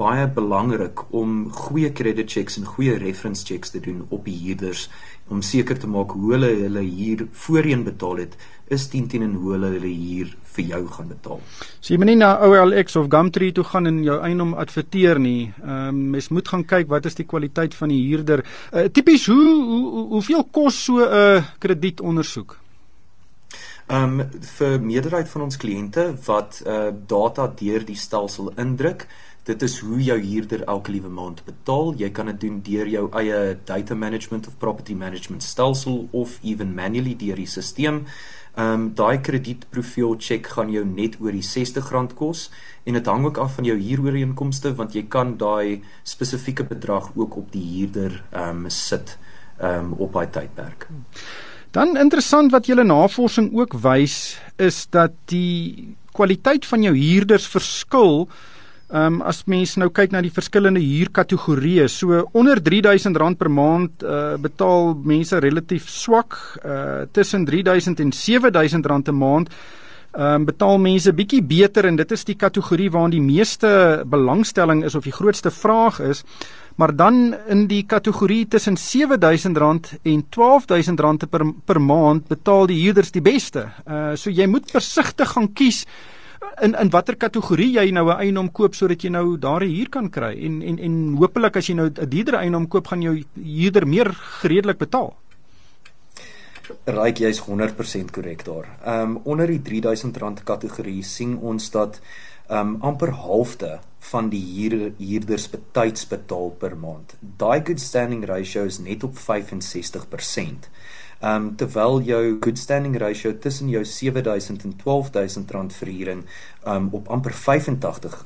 baie 0.00 0.26
belangrik 0.32 1.02
om 1.12 1.50
goeie 1.52 1.92
credit 1.92 2.30
checks 2.32 2.56
en 2.60 2.68
goeie 2.68 2.96
reference 2.98 3.44
checks 3.46 3.74
te 3.74 3.80
doen 3.84 4.06
op 4.08 4.24
die 4.24 4.36
huurders 4.46 4.88
om 5.30 5.42
seker 5.46 5.78
te 5.78 5.88
maak 5.90 6.14
hoe 6.16 6.32
hulle 6.34 6.50
hulle 6.62 6.82
huur 6.86 7.26
voorheen 7.44 7.84
betaal 7.86 8.22
het 8.24 8.36
is 8.70 8.86
10 8.90 9.08
teen 9.10 9.26
en 9.26 9.34
hoe 9.34 9.52
hulle 9.56 9.72
hulle 9.74 9.90
huur 9.90 10.30
vir 10.54 10.64
jou 10.72 10.80
gaan 10.94 11.10
betaal. 11.10 11.40
So 11.80 11.92
jy 11.92 11.98
moet 11.98 12.10
nie 12.12 12.20
na 12.20 12.30
OLX 12.46 12.96
of 13.00 13.10
Gumtree 13.10 13.54
toe 13.54 13.64
gaan 13.66 13.90
en 13.90 14.00
jou 14.06 14.18
eiendom 14.22 14.54
adverteer 14.54 15.20
nie. 15.22 15.50
Ehm 15.62 15.90
um, 15.90 16.00
mens 16.14 16.30
moet 16.30 16.48
gaan 16.48 16.64
kyk 16.74 16.88
wat 16.90 17.06
is 17.10 17.18
die 17.18 17.26
kwaliteit 17.26 17.74
van 17.74 17.90
die 17.92 18.00
huurder. 18.06 18.44
Uh, 18.72 18.86
Tipies 18.94 19.26
hoe, 19.30 19.42
hoe 19.72 20.06
hoeveel 20.16 20.46
kos 20.54 20.84
so 20.84 21.02
'n 21.02 21.20
uh, 21.22 21.44
kredietondersoek? 21.58 22.59
Ehm 23.90 24.20
um, 24.20 24.28
vir 24.56 24.76
meerderheid 24.78 25.26
van 25.28 25.42
ons 25.48 25.56
kliënte 25.58 26.02
wat 26.22 26.60
uh, 26.62 26.92
data 27.10 27.48
deur 27.58 27.82
die 27.82 27.96
stelsel 27.98 28.52
indruk, 28.62 29.08
dit 29.48 29.64
is 29.66 29.80
hoe 29.82 29.98
jou 30.06 30.16
huurder 30.22 30.62
elke 30.70 30.92
liewe 30.94 31.10
maand 31.10 31.40
betaal. 31.48 31.90
Jy 31.98 32.10
kan 32.14 32.30
dit 32.30 32.38
doen 32.44 32.60
deur 32.62 32.86
jou 32.92 33.08
eie 33.18 33.40
data 33.66 33.98
management 33.98 34.46
of 34.46 34.54
property 34.62 34.94
management 34.94 35.42
stelsel 35.42 36.06
of 36.14 36.38
even 36.46 36.70
manually 36.74 37.16
deur 37.18 37.42
die 37.42 37.50
stelsel. 37.50 38.04
Ehm 38.54 38.76
um, 38.76 38.86
daai 38.94 39.18
kredietprofiel 39.26 40.14
check 40.22 40.46
gaan 40.54 40.70
jou 40.70 40.86
net 40.86 41.18
oor 41.18 41.34
die 41.34 41.42
R60 41.42 42.14
kos 42.14 42.46
en 42.86 42.94
dit 42.94 43.06
hang 43.14 43.26
ook 43.26 43.42
af 43.42 43.58
van 43.58 43.66
jou 43.72 43.78
huurooreenkomste 43.78 44.76
want 44.78 44.94
jy 44.94 45.08
kan 45.10 45.34
daai 45.38 45.82
spesifieke 46.02 46.64
bedrag 46.64 47.10
ook 47.16 47.42
op 47.42 47.52
die 47.52 47.66
huurder 47.74 48.22
ehm 48.30 48.66
um, 48.66 48.70
sit 48.70 49.18
ehm 49.58 49.90
um, 49.90 49.96
op 49.98 50.12
daai 50.12 50.30
tydperk. 50.30 50.92
Dan 51.70 51.96
interessant 51.96 52.50
wat 52.52 52.66
julle 52.66 52.84
navorsing 52.84 53.52
ook 53.54 53.76
wys 53.82 54.38
is 54.58 54.86
dat 54.90 55.12
die 55.30 55.94
kwaliteit 56.12 56.66
van 56.66 56.82
jou 56.82 56.96
huurders 56.96 57.46
verskil 57.46 58.26
Ehm 58.90 59.20
um, 59.20 59.22
as 59.22 59.44
mens 59.46 59.76
nou 59.78 59.86
kyk 59.94 60.10
na 60.10 60.18
die 60.18 60.32
verskillende 60.34 60.80
huurkategorieë, 60.82 61.84
so 61.86 62.24
onder 62.34 62.58
R3000 62.58 63.36
per 63.38 63.46
maand 63.46 64.02
uh, 64.02 64.34
betaal 64.34 64.96
mense 65.06 65.38
relatief 65.38 65.86
swak, 65.86 66.34
uh, 66.64 67.04
tussen 67.14 67.46
R3000 67.46 68.02
en 68.02 68.10
R7000 68.10 69.12
'n 69.12 69.14
maand 69.14 69.54
um, 70.12 70.44
betaal 70.44 70.78
mense 70.78 71.12
bietjie 71.12 71.42
beter 71.42 71.86
en 71.86 71.96
dit 71.96 72.12
is 72.12 72.24
die 72.24 72.36
kategorie 72.36 72.90
waarin 72.90 73.14
die 73.14 73.24
meeste 73.24 74.02
belangstelling 74.06 74.84
is 74.84 74.94
of 74.94 75.04
die 75.04 75.14
grootste 75.14 75.50
vraag 75.50 76.00
is. 76.00 76.24
Maar 76.76 76.94
dan 76.96 77.34
in 77.48 77.66
die 77.68 77.82
kategorie 77.86 78.46
tussen 78.48 78.76
R7000 78.76 79.98
en 80.02 80.24
R12000 80.24 81.28
per 81.30 81.44
per 81.64 81.80
maand 81.80 82.28
betaal 82.28 82.66
die 82.66 82.80
huurders 82.84 83.12
die 83.12 83.22
beste. 83.22 83.68
Uh 83.86 84.16
so 84.16 84.30
jy 84.30 84.46
moet 84.46 84.70
versigtig 84.70 85.28
gaan 85.28 85.52
kies 85.52 85.84
in 86.64 86.74
in 86.74 86.90
watter 86.90 87.16
kategorie 87.16 87.72
jy 87.72 87.90
nou 87.90 88.06
'n 88.08 88.20
eiendom 88.20 88.50
koop 88.52 88.74
sodat 88.74 89.02
jy 89.04 89.10
nou 89.10 89.36
daar 89.38 89.62
'n 89.64 89.74
huur 89.76 89.88
kan 89.88 90.10
kry 90.10 90.34
en 90.46 90.62
en 90.62 90.78
en 90.78 91.16
hopelik 91.16 91.56
as 91.56 91.66
jy 91.68 91.74
nou 91.74 91.86
'n 91.88 92.08
duurder 92.08 92.34
eiendom 92.34 92.68
koop 92.68 92.86
gaan 92.86 93.02
jou 93.02 93.22
huurder 93.34 93.86
meer 93.86 94.12
gereedelik 94.40 94.78
betaal. 94.78 95.14
Ryk 96.84 97.20
jy's 97.24 97.42
100% 97.46 98.10
korrek 98.14 98.44
daar. 98.44 98.68
Ehm 98.84 99.16
um, 99.16 99.20
onder 99.24 99.46
die 99.46 99.60
R3000 99.60 100.44
kategorie 100.44 101.02
sien 101.02 101.38
ons 101.38 101.70
dat 101.70 102.00
ehm 102.48 102.74
um, 102.74 102.76
amper 102.82 103.10
halfte 103.10 103.78
van 104.10 104.28
die 104.32 104.42
huur, 104.42 104.92
huurders 104.98 105.50
betyds 105.50 106.06
betaal 106.08 106.50
per 106.58 106.76
maand. 106.76 107.14
Daai 107.20 107.60
good 107.64 107.80
standing 107.80 108.24
ratio 108.26 108.64
is 108.64 108.78
net 108.78 109.04
op 109.04 109.14
65%. 109.14 110.70
Ehm 111.20 111.34
um, 111.34 111.56
terwyl 111.56 112.00
jou 112.02 112.36
good 112.40 112.58
standing 112.58 112.96
ratio 112.96 113.38
tussen 113.38 113.68
jou 113.68 113.84
7000 113.84 114.64
en 114.64 114.76
12000 114.76 115.50
rand 115.50 115.72
verhuuring 115.72 116.24
ehm 116.64 116.76
um, 116.76 116.88
op 116.92 117.08
amper 117.08 117.32
85% 117.32 117.36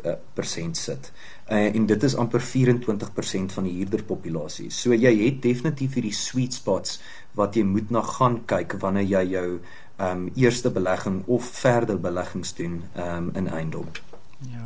uh, 0.04 0.72
sit. 0.72 1.12
Uh, 1.44 1.74
en 1.76 1.86
dit 1.86 2.02
is 2.02 2.14
amper 2.16 2.40
24% 2.40 3.52
van 3.52 3.66
die 3.68 3.74
huurderpopulasie. 3.76 4.70
So 4.72 4.96
jy 4.96 5.12
het 5.18 5.42
definitief 5.44 5.98
hierdie 5.98 6.14
sweet 6.16 6.56
spots 6.56 7.00
wat 7.36 7.58
jy 7.58 7.66
moet 7.68 7.90
na 7.92 8.00
gaan 8.00 8.38
kyk 8.48 8.78
wanneer 8.80 9.04
jy 9.04 9.24
jou 9.36 9.48
ehm 9.94 10.24
um, 10.24 10.30
eerste 10.34 10.70
belegging 10.74 11.20
of 11.26 11.44
verder 11.60 12.00
beleggings 12.00 12.54
doen 12.54 12.82
ehm 12.94 13.28
um, 13.28 13.30
in 13.34 13.48
eiendom. 13.48 13.92
Ja. 14.38 14.64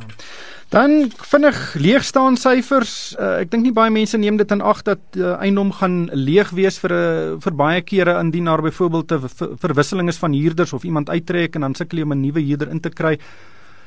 Dan 0.69 1.11
vinnig 1.17 1.73
leegstaan 1.73 2.37
syfers. 2.37 3.15
Uh, 3.19 3.41
ek 3.41 3.51
dink 3.51 3.63
nie 3.65 3.73
baie 3.73 3.89
mense 3.89 4.17
neem 4.17 4.37
dit 4.37 4.51
in 4.53 4.61
ag 4.61 4.83
dat 4.85 5.01
uh, 5.17 5.35
eiendom 5.41 5.71
gaan 5.73 6.03
leeg 6.13 6.51
wees 6.53 6.77
vir 6.79 6.93
'n 6.93 7.35
uh, 7.35 7.37
vir 7.41 7.55
baie 7.55 7.81
kere 7.81 8.19
indien 8.19 8.45
daar 8.45 8.61
byvoorbeeld 8.61 9.11
'n 9.11 9.57
verwisseling 9.57 10.09
is 10.09 10.21
van 10.21 10.33
huurders 10.33 10.73
of 10.73 10.83
iemand 10.83 11.09
uittrek 11.09 11.55
en 11.55 11.61
dan 11.61 11.75
sukkel 11.75 11.97
jy 11.97 12.03
om 12.03 12.13
'n 12.13 12.21
nuwe 12.21 12.41
huurder 12.41 12.69
in 12.69 12.79
te 12.79 12.89
kry. 12.89 13.17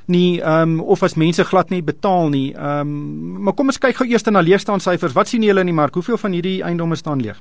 Nie 0.06 0.40
ehm 0.40 0.78
um, 0.78 0.80
of 0.80 1.02
as 1.02 1.14
mense 1.14 1.44
glad 1.44 1.70
nie 1.70 1.82
betaal 1.82 2.28
nie. 2.28 2.54
Ehm 2.54 2.80
um, 2.80 3.42
maar 3.42 3.54
kom 3.54 3.66
ons 3.66 3.78
kyk 3.78 3.96
gou 3.96 4.08
eers 4.08 4.24
na 4.24 4.40
leegstaan 4.40 4.80
syfers. 4.80 5.12
Wat 5.12 5.28
sien 5.28 5.42
julle 5.42 5.60
in 5.60 5.66
die 5.66 5.74
mark? 5.74 5.94
Hoeveel 5.94 6.18
van 6.18 6.32
hierdie 6.32 6.62
eiendomme 6.62 6.96
staan 6.96 7.20
leeg? 7.20 7.40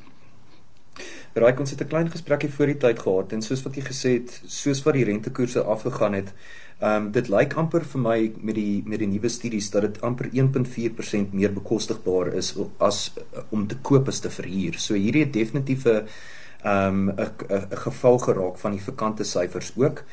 Raai 1.33 1.53
ons 1.57 1.69
het 1.69 1.81
'n 1.81 1.87
klein 1.87 2.09
gesprekkie 2.11 2.49
voor 2.49 2.65
die 2.65 2.77
tyd 2.77 2.99
gehad 2.99 3.31
en 3.31 3.41
soos 3.41 3.63
wat 3.63 3.75
jy 3.75 3.81
gesê 3.81 4.09
het, 4.19 4.41
soos 4.45 4.83
wat 4.83 4.93
die 4.93 5.03
rentekoerse 5.03 5.63
afgegaan 5.63 6.13
het, 6.13 6.33
Ehm 6.81 6.95
um, 6.95 7.09
dit 7.13 7.27
lyk 7.29 7.51
amper 7.61 7.83
vir 7.85 8.01
my 8.01 8.19
met 8.41 8.55
die 8.57 8.81
met 8.89 8.97
die 9.03 9.07
nuwe 9.09 9.29
studies 9.29 9.67
dat 9.69 9.83
dit 9.85 9.97
amper 10.01 10.31
1.4% 10.33 11.35
meer 11.37 11.51
bekostigbaar 11.53 12.31
is 12.39 12.55
as 12.81 13.01
uh, 13.21 13.43
om 13.53 13.67
te 13.69 13.77
koop 13.89 14.09
as 14.09 14.19
te 14.23 14.31
verhuur. 14.33 14.79
So 14.81 14.97
hierdie 14.97 15.21
het 15.27 15.33
definitief 15.35 15.85
'n 15.85 16.07
ehm 16.63 17.09
'n 17.09 17.29
'n 17.69 17.81
geval 17.83 18.17
geraak 18.25 18.57
van 18.57 18.71
die 18.71 18.81
vakante 18.81 19.23
syfers 19.23 19.71
ook 19.75 20.03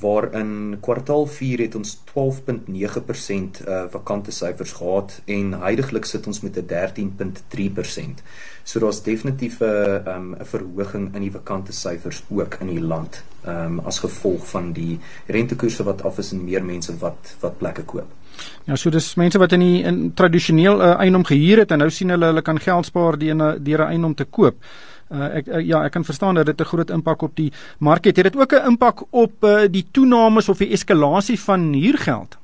waarin 0.00 0.78
kwartaal 0.80 1.26
4 1.26 1.58
het 1.58 1.74
ons 1.74 1.96
12.9% 2.10 3.60
uh, 3.66 3.84
vakante 3.90 4.30
syfers 4.30 4.72
gehad 4.72 5.20
en 5.24 5.52
heidaglik 5.60 6.04
sit 6.04 6.26
ons 6.26 6.40
met 6.40 6.56
'n 6.56 6.66
13.3%. 6.66 8.22
So 8.62 8.80
daar's 8.80 9.02
definitief 9.02 9.60
'n 9.60 10.08
um, 10.08 10.34
'n 10.40 10.44
verhoging 10.44 11.14
in 11.14 11.20
die 11.20 11.30
vakante 11.30 11.72
syfers 11.72 12.22
ook 12.28 12.54
in 12.60 12.66
die 12.66 12.80
land, 12.80 13.22
um, 13.46 13.80
as 13.80 13.98
gevolg 13.98 14.46
van 14.46 14.72
die 14.72 14.98
rentekoerse 15.26 15.84
wat 15.84 16.02
af 16.02 16.18
is 16.18 16.32
en 16.32 16.44
meer 16.44 16.64
mense 16.64 16.98
wat 16.98 17.36
wat 17.40 17.58
plekke 17.58 17.82
koop. 17.82 18.08
Ja, 18.64 18.76
so 18.76 18.90
dis 18.90 19.14
mense 19.14 19.38
wat 19.38 19.52
in 19.52 19.60
die 19.60 19.82
in 19.82 20.14
tradisioneel 20.14 20.76
'n 20.76 20.80
uh, 20.80 20.98
eiendom 20.98 21.24
gehuur 21.24 21.58
het 21.58 21.70
en 21.70 21.78
nou 21.78 21.90
sien 21.90 22.08
hulle 22.08 22.26
hulle 22.26 22.42
kan 22.42 22.60
geld 22.60 22.86
spaar 22.86 23.18
deur 23.18 23.34
'n 23.34 23.64
deur 23.64 23.80
'n 23.80 23.88
eiendom 23.88 24.14
te 24.14 24.24
koop. 24.24 24.56
Uh, 25.12 25.36
ek 25.36 25.46
uh, 25.46 25.60
ja, 25.60 25.82
ek 25.84 25.92
kan 25.92 26.04
verstaan 26.04 26.34
dat 26.34 26.46
dit 26.46 26.60
'n 26.60 26.64
groot 26.64 26.90
impak 26.90 27.22
op 27.22 27.36
die 27.36 27.52
mark 27.78 28.04
het. 28.04 28.16
Het 28.16 28.32
dit 28.32 28.36
ook 28.36 28.52
'n 28.52 28.66
impak 28.66 29.04
op 29.10 29.44
uh, 29.44 29.68
die 29.70 29.86
toenames 29.90 30.48
of 30.48 30.58
die 30.58 30.72
eskalasie 30.72 31.40
van 31.40 31.72
huurgeld? 31.72 32.38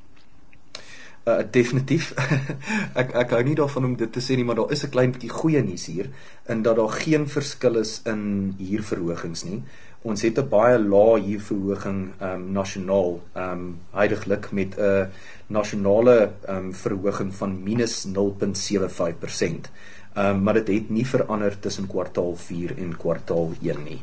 Uh, 1.24 1.44
definitief. 1.50 2.14
ek 3.00 3.12
ek 3.12 3.30
hou 3.30 3.42
nie 3.44 3.54
daarvan 3.54 3.84
om 3.84 3.96
dit 3.96 4.12
te 4.12 4.22
sê 4.24 4.36
nie, 4.36 4.44
maar 4.44 4.56
daar 4.56 4.72
is 4.72 4.84
'n 4.84 4.90
klein 4.90 5.12
bietjie 5.12 5.30
goeie 5.30 5.62
nuus 5.62 5.86
hier 5.86 6.08
in 6.48 6.62
dat 6.62 6.76
daar 6.76 6.88
geen 6.88 7.28
verskil 7.28 7.76
is 7.76 8.00
in 8.04 8.54
huurverhogings 8.58 9.44
nie. 9.44 9.62
Ons 10.02 10.22
het 10.22 10.38
'n 10.38 10.48
baie 10.48 10.78
lae 10.78 11.20
huurverhoging 11.20 12.00
ehm 12.18 12.34
um, 12.34 12.52
nasionaal 12.52 13.20
ehm 13.34 13.52
um, 13.52 13.78
heidaglik 13.92 14.52
met 14.52 14.76
'n 14.78 15.08
nasionale 15.46 16.32
ehm 16.48 16.56
um, 16.56 16.74
verhoging 16.74 17.34
van 17.34 17.62
minus 17.62 18.06
0.75%. 18.06 19.70
Ehm 20.14 20.36
um, 20.36 20.42
maar 20.42 20.54
dit 20.54 20.68
het, 20.68 20.76
het 20.76 20.90
nie 20.90 21.06
verander 21.06 21.58
tussen 21.58 21.86
kwartaal 21.86 22.34
4 22.36 22.78
en 22.78 22.96
kwartaal 22.96 23.52
1 23.62 23.82
nie. 23.84 24.00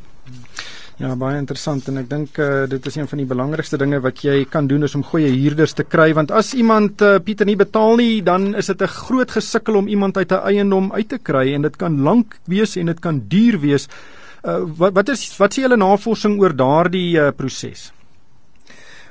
Ja, 0.97 1.11
baie 1.13 1.37
interessant 1.37 1.85
en 1.91 1.99
ek 2.01 2.07
dink 2.09 2.39
uh, 2.41 2.63
dit 2.65 2.85
is 2.89 2.95
een 2.97 3.05
van 3.07 3.19
die 3.21 3.27
belangrikste 3.29 3.77
dinge 3.77 3.99
wat 4.01 4.23
jy 4.25 4.47
kan 4.49 4.65
doen 4.65 4.87
is 4.87 4.95
om 4.97 5.03
goeie 5.05 5.29
huurders 5.29 5.75
te 5.77 5.83
kry 5.85 6.07
want 6.17 6.31
as 6.33 6.55
iemand 6.57 7.03
uh, 7.05 7.19
Pieter 7.21 7.45
nie 7.45 7.57
betaal 7.59 7.99
nie, 7.99 8.23
dan 8.25 8.55
is 8.57 8.71
dit 8.71 8.81
'n 8.81 8.95
groot 9.05 9.31
gesukkel 9.31 9.75
om 9.77 9.87
iemand 9.87 10.17
uit 10.17 10.31
'n 10.31 10.41
eiendom 10.41 10.89
uit 10.93 11.09
te 11.09 11.19
kry 11.19 11.53
en 11.53 11.61
dit 11.61 11.75
kan 11.77 12.01
lank 12.01 12.39
wees 12.47 12.75
en 12.77 12.85
dit 12.85 12.99
kan 12.99 13.21
duur 13.27 13.59
wees. 13.59 13.87
Uh, 14.43 14.65
wat 14.77 14.93
wat 14.93 15.09
is 15.09 15.37
wat 15.37 15.53
sê 15.53 15.61
julle 15.61 15.77
navorsing 15.77 16.39
oor 16.39 16.55
daardie 16.55 17.19
uh, 17.19 17.29
proses? 17.29 17.91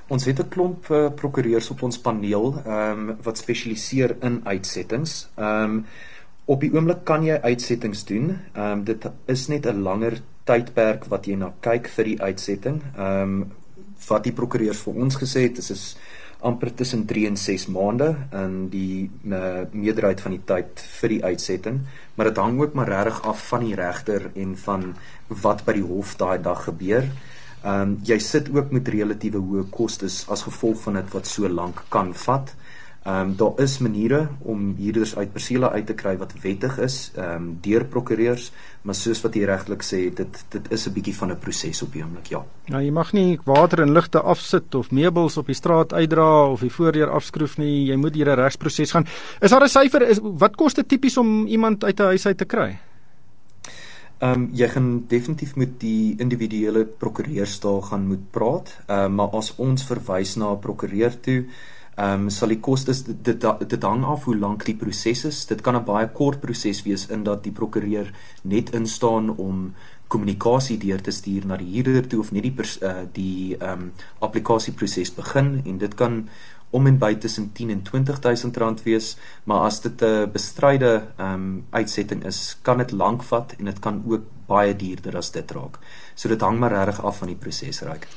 Ons 0.09 0.25
het 0.25 0.41
'n 0.41 0.49
klomp 0.49 0.91
uh, 0.91 1.11
prokureurs 1.15 1.71
op 1.71 1.83
ons 1.83 1.99
paneel 1.99 2.63
ehm 2.67 3.11
um, 3.11 3.17
wat 3.23 3.39
spesialiseer 3.39 4.17
in 4.23 4.41
uitsettings. 4.45 5.29
Ehm 5.37 5.63
um, 5.63 5.85
op 6.47 6.63
die 6.63 6.71
oomblik 6.75 7.03
kan 7.07 7.25
jy 7.27 7.39
uitsettings 7.43 8.05
doen. 8.07 8.31
Ehm 8.55 8.81
um, 8.81 8.85
dit 8.87 9.07
is 9.27 9.47
net 9.49 9.67
'n 9.67 9.83
langer 9.83 10.21
tydperk 10.45 11.09
wat 11.11 11.27
jy 11.27 11.35
na 11.35 11.53
kyk 11.61 11.89
vir 11.89 12.05
die 12.05 12.21
uitsetting. 12.23 12.83
Ehm 12.97 13.23
um, 13.23 13.53
wat 14.09 14.25
die 14.25 14.33
prokureurs 14.33 14.83
vir 14.85 14.95
ons 14.95 15.17
gesê 15.17 15.43
het, 15.49 15.59
is 15.59 15.71
is 15.71 15.97
amper 16.41 16.75
tussen 16.75 17.07
3 17.07 17.27
en 17.27 17.37
6 17.37 17.67
maande 17.67 18.17
in 18.33 18.69
die 18.69 19.11
uh, 19.25 19.65
meerderheid 19.73 20.21
van 20.21 20.33
die 20.33 20.45
tyd 20.45 20.81
vir 21.01 21.09
die 21.09 21.25
uitsetting, 21.25 21.81
maar 22.15 22.27
dit 22.27 22.37
hang 22.37 22.61
ook 22.61 22.75
maar 22.75 22.89
regtig 22.89 23.23
af 23.23 23.49
van 23.49 23.65
die 23.65 23.75
regter 23.75 24.31
en 24.35 24.57
van 24.57 24.95
wat 25.29 25.65
by 25.65 25.73
die 25.73 25.83
hof 25.83 26.17
daai 26.17 26.39
dag 26.43 26.65
gebeur. 26.65 27.05
Ehm 27.65 27.81
um, 27.81 27.99
jy 28.05 28.19
sit 28.19 28.55
ook 28.55 28.71
met 28.71 28.89
relatiewe 28.89 29.39
hoë 29.39 29.71
kostes 29.71 30.29
as 30.29 30.43
gevolg 30.43 30.81
van 30.83 30.95
dit 30.95 31.13
wat 31.13 31.27
so 31.27 31.49
lank 31.49 31.85
kan 31.89 32.15
vat. 32.15 32.55
Ehm 32.55 32.66
um, 33.07 33.37
daar 33.37 33.61
is 33.63 33.79
maniere 33.79 34.29
om 34.43 34.75
huurders 34.79 35.17
uit 35.17 35.33
persele 35.33 35.71
uit 35.71 35.87
te 35.87 35.95
kry 35.95 36.17
wat 36.19 36.33
wettig 36.43 36.79
is, 36.83 37.13
ehm 37.15 37.35
um, 37.35 37.59
deur 37.63 37.85
prokureurs, 37.85 38.51
maar 38.83 38.95
soos 38.95 39.21
wat 39.23 39.35
hier 39.35 39.47
regtelik 39.47 39.85
sê, 39.87 40.01
dit 40.15 40.41
dit 40.51 40.73
is 40.73 40.87
'n 40.87 40.93
bietjie 40.93 41.15
van 41.15 41.31
'n 41.31 41.39
proses 41.39 41.83
op 41.83 41.93
die 41.93 42.03
oomblik, 42.03 42.27
ja. 42.27 42.45
Nou 42.69 42.83
jy 42.83 42.91
mag 42.91 43.13
nie 43.13 43.39
water 43.45 43.83
en 43.83 43.93
ligte 43.93 44.21
afsit 44.21 44.75
of 44.75 44.91
meubels 44.91 45.37
op 45.37 45.47
die 45.47 45.55
straat 45.55 45.93
uitdra 45.93 46.51
of 46.51 46.61
die 46.61 46.71
voordeur 46.71 47.11
afskroef 47.11 47.59
nie. 47.59 47.87
Jy 47.87 47.97
moet 47.97 48.15
deur 48.15 48.31
'n 48.31 48.41
regsproses 48.41 48.91
gaan. 48.91 49.07
Is 49.41 49.51
daar 49.51 49.63
'n 49.63 49.69
syfer 49.69 50.03
is 50.03 50.19
wat 50.23 50.57
kos 50.57 50.75
dit 50.75 50.89
tipies 50.89 51.17
om 51.17 51.47
iemand 51.47 51.85
uit 51.85 52.01
'n 52.01 52.03
huis 52.03 52.27
uit 52.27 52.39
te 52.39 52.45
kry? 52.45 52.79
Ehm 54.19 54.33
um, 54.33 54.51
jy 54.53 54.69
gaan 54.69 55.05
definitief 55.09 55.57
met 55.57 55.81
die 55.81 56.15
individuele 56.19 56.85
prokureurs 56.85 57.61
daar 57.61 57.83
gaan 57.83 58.07
moet 58.07 58.31
praat. 58.31 58.79
Ehm 58.87 58.99
uh, 58.99 59.09
maar 59.09 59.29
as 59.29 59.55
ons 59.57 59.85
verwys 59.85 60.37
na 60.37 60.53
'n 60.53 60.59
prokureur 60.59 61.21
toe, 61.21 61.45
Ehm 61.97 62.27
um, 62.27 62.31
sal 62.31 62.51
die 62.53 62.61
kostes 62.61 63.05
dit, 63.05 63.25
dit 63.25 63.45
dit 63.69 63.83
hang 63.83 64.05
af 64.05 64.25
hoe 64.29 64.37
lank 64.37 64.65
die 64.69 64.77
proses 64.77 65.25
is. 65.25 65.47
Dit 65.47 65.61
kan 65.65 65.77
'n 65.77 65.85
baie 65.85 66.09
kort 66.09 66.41
proses 66.41 66.83
wees 66.85 67.07
in 67.09 67.25
dat 67.25 67.43
die 67.43 67.53
prokureur 67.53 68.13
net 68.43 68.75
instaan 68.75 69.31
om 69.37 69.75
kommunikasie 70.09 70.79
deur 70.79 71.01
te 71.01 71.11
stuur 71.11 71.47
na 71.47 71.57
die 71.57 71.73
huurder 71.73 72.07
toe 72.09 72.21
of 72.21 72.33
net 72.33 72.43
die 72.43 72.55
uh, 72.83 73.07
die 73.13 73.57
ehm 73.57 73.81
um, 73.81 73.93
applikasieproses 74.19 75.15
begin 75.15 75.63
en 75.65 75.79
dit 75.79 75.95
kan 75.95 76.29
om 76.71 76.87
en 76.87 76.99
by 76.99 77.15
tussen 77.15 77.53
10 77.53 77.71
en 77.71 77.83
20000 77.83 78.57
rand 78.57 78.83
wees, 78.83 79.17
maar 79.45 79.65
as 79.67 79.81
dit 79.81 80.03
'n 80.03 80.31
bestryde 80.33 81.03
ehm 81.17 81.33
um, 81.33 81.65
uitsetting 81.71 82.25
is, 82.25 82.59
kan 82.63 82.79
dit 82.79 82.93
lank 82.93 83.23
vat 83.23 83.55
en 83.59 83.65
dit 83.65 83.79
kan 83.79 84.03
ook 84.07 84.23
baie 84.47 84.77
duurder 84.77 85.17
as 85.17 85.31
dit 85.31 85.51
raak. 85.51 85.79
So 86.15 86.29
dit 86.29 86.41
hang 86.41 86.59
maar 86.59 86.73
regtig 86.73 87.05
af 87.05 87.19
van 87.19 87.29
die 87.29 87.37
proses 87.37 87.81
raak. 87.81 88.09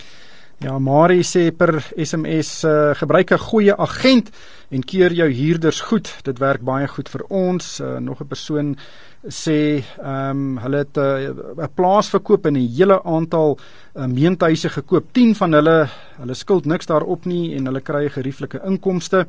Ja, 0.59 0.73
Marie 0.75 1.23
sê 1.23 1.53
per 1.55 1.77
SMS 1.95 2.65
uh, 2.67 2.91
gebruik 2.99 3.31
'n 3.31 3.39
goeie 3.39 3.75
agent 3.77 4.27
en 4.69 4.83
keer 4.83 5.13
jou 5.13 5.31
huurders 5.31 5.79
goed. 5.79 6.11
Dit 6.23 6.39
werk 6.39 6.61
baie 6.61 6.87
goed 6.87 7.07
vir 7.09 7.23
ons. 7.29 7.79
Uh, 7.79 7.97
nog 7.99 8.19
'n 8.19 8.27
persoon 8.27 8.75
sê 9.23 9.83
ehm 10.03 10.29
um, 10.29 10.57
hulle 10.57 10.77
het 10.77 10.97
eh, 10.97 11.31
'n 11.31 11.59
uh, 11.59 11.67
plaas 11.75 12.09
verkoop 12.09 12.45
en 12.45 12.57
'n 12.57 12.67
hele 12.75 13.03
aantal 13.03 13.57
uh, 13.95 14.05
meentuise 14.05 14.69
gekoop. 14.69 15.13
10 15.13 15.35
van 15.35 15.51
hulle, 15.53 15.87
hulle 16.19 16.33
skuld 16.33 16.65
niks 16.65 16.85
daarop 16.85 17.25
nie 17.25 17.55
en 17.55 17.65
hulle 17.65 17.81
kry 17.81 18.09
gerieflike 18.09 18.59
inkomste. 18.65 19.27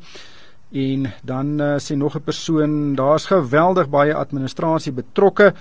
En 0.71 1.13
dan 1.23 1.61
uh, 1.61 1.77
sê 1.79 1.95
nog 1.95 2.15
'n 2.15 2.23
persoon, 2.23 2.95
daar's 2.95 3.25
geweldig 3.25 3.89
baie 3.89 4.13
administrasie 4.13 4.91
betrokke. 4.91 5.53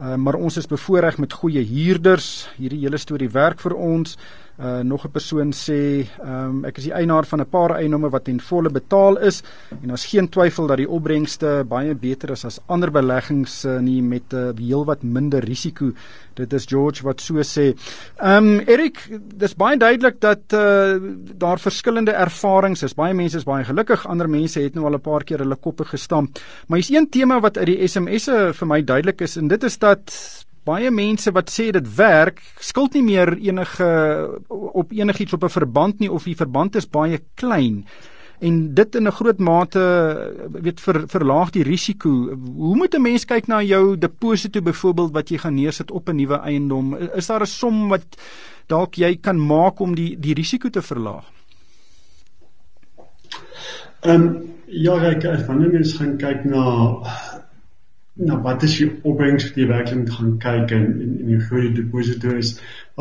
Uh, 0.00 0.16
maar 0.16 0.34
ons 0.34 0.56
is 0.56 0.66
bevoordeel 0.66 1.18
met 1.18 1.32
goeie 1.32 1.64
huurders. 1.64 2.48
Hierdie 2.56 2.80
hele 2.80 2.98
storie 2.98 3.30
werk 3.30 3.60
vir 3.60 3.74
ons. 3.74 4.16
Uh 4.16 4.43
nog 4.82 5.04
'n 5.04 5.10
persoon 5.10 5.52
sê, 5.52 6.06
ehm 6.22 6.62
um, 6.62 6.64
ek 6.64 6.78
is 6.78 6.84
die 6.84 6.92
eienaar 6.92 7.26
van 7.26 7.40
'n 7.40 7.48
paar 7.50 7.70
eiendomme 7.76 8.10
wat 8.10 8.24
ten 8.24 8.40
volle 8.40 8.70
betaal 8.70 9.18
is 9.18 9.42
en 9.82 9.88
daar's 9.88 10.06
geen 10.06 10.28
twyfel 10.28 10.66
dat 10.66 10.76
die 10.76 10.88
opbrengste 10.88 11.64
baie 11.68 11.94
beter 11.94 12.30
is 12.30 12.44
as 12.44 12.60
ander 12.66 12.90
beleggings 12.90 13.64
uh, 13.64 13.78
nie 13.80 14.02
met 14.02 14.32
'n 14.32 14.36
uh, 14.36 14.52
heelwat 14.56 15.02
minder 15.02 15.44
risiko. 15.44 15.92
Dit 16.34 16.52
is 16.52 16.66
George 16.66 17.02
wat 17.02 17.20
so 17.20 17.42
sê. 17.42 17.74
Ehm 18.18 18.46
um, 18.46 18.60
Erik, 18.66 18.98
dis 19.34 19.54
baie 19.54 19.76
duidelik 19.76 20.20
dat 20.20 20.52
uh 20.52 20.94
daar 21.38 21.58
verskillende 21.58 22.12
ervarings 22.12 22.82
is. 22.82 22.94
Baie 22.94 23.14
mense 23.14 23.36
is 23.36 23.44
baie 23.44 23.64
gelukkig, 23.64 24.06
ander 24.06 24.28
mense 24.28 24.60
het 24.60 24.74
nou 24.74 24.86
al 24.86 24.94
'n 24.94 25.00
paar 25.00 25.24
keer 25.24 25.38
hulle 25.38 25.56
koppe 25.56 25.84
gestamp. 25.84 26.38
Maar 26.66 26.78
hier's 26.78 26.90
een 26.90 27.08
tema 27.08 27.40
wat 27.40 27.58
uit 27.58 27.66
die 27.66 27.86
SMS'e 27.86 28.52
vir 28.54 28.66
my 28.66 28.84
duidelik 28.84 29.20
is 29.20 29.36
en 29.36 29.48
dit 29.48 29.64
is 29.64 29.78
dat 29.78 30.44
baie 30.64 30.90
mense 30.90 31.32
wat 31.32 31.50
sê 31.50 31.70
dit 31.72 31.96
werk, 31.96 32.40
skuld 32.60 32.94
nie 32.94 33.02
meer 33.02 33.36
enige 33.36 33.88
op 34.48 34.92
enigiets 34.92 35.32
op 35.32 35.44
'n 35.44 35.48
verband 35.48 36.00
nie 36.00 36.10
of 36.10 36.24
die 36.24 36.36
verband 36.36 36.76
is 36.76 36.86
baie 36.86 37.20
klein 37.34 37.84
en 38.44 38.74
dit 38.74 38.94
in 38.94 39.06
'n 39.06 39.12
groot 39.12 39.38
mate 39.38 39.82
weet 40.50 40.80
ver, 40.80 41.08
verlaag 41.08 41.50
die 41.50 41.62
risiko. 41.62 42.10
Hoe 42.56 42.76
moet 42.76 42.94
'n 42.94 43.02
mens 43.02 43.24
kyk 43.24 43.46
na 43.46 43.62
jou 43.62 43.98
deposito 43.98 44.60
byvoorbeeld 44.60 45.12
wat 45.12 45.28
jy 45.28 45.38
gaan 45.38 45.54
neersit 45.54 45.90
op 45.90 46.08
'n 46.08 46.16
nuwe 46.16 46.38
eiendom? 46.38 46.96
Is 47.14 47.26
daar 47.26 47.40
'n 47.40 47.46
som 47.46 47.88
wat 47.88 48.06
dalk 48.66 48.94
jy 48.94 49.16
kan 49.20 49.46
maak 49.46 49.80
om 49.80 49.94
die 49.94 50.16
die 50.18 50.34
risiko 50.34 50.68
te 50.68 50.82
verlaag? 50.82 51.24
Ehm 54.00 54.22
um, 54.22 54.54
ja, 54.66 54.94
ek 55.10 55.24
as 55.24 55.46
wanneer 55.46 55.72
mens 55.72 55.92
gaan 55.92 56.16
kyk 56.16 56.44
na 56.44 56.96
nou 58.14 58.38
wat 58.42 58.62
is 58.62 58.76
die 58.78 58.88
opbrengs 59.02 59.48
wat 59.48 59.56
jy 59.58 59.66
werklik 59.66 59.98
moet 59.98 60.16
gaan 60.16 60.38
kyk 60.38 60.74
en 60.76 60.86
en 60.92 61.12
en 61.20 61.32
die 61.32 61.40
groei 61.48 61.72
deposito 61.74 62.36
is 62.38 62.54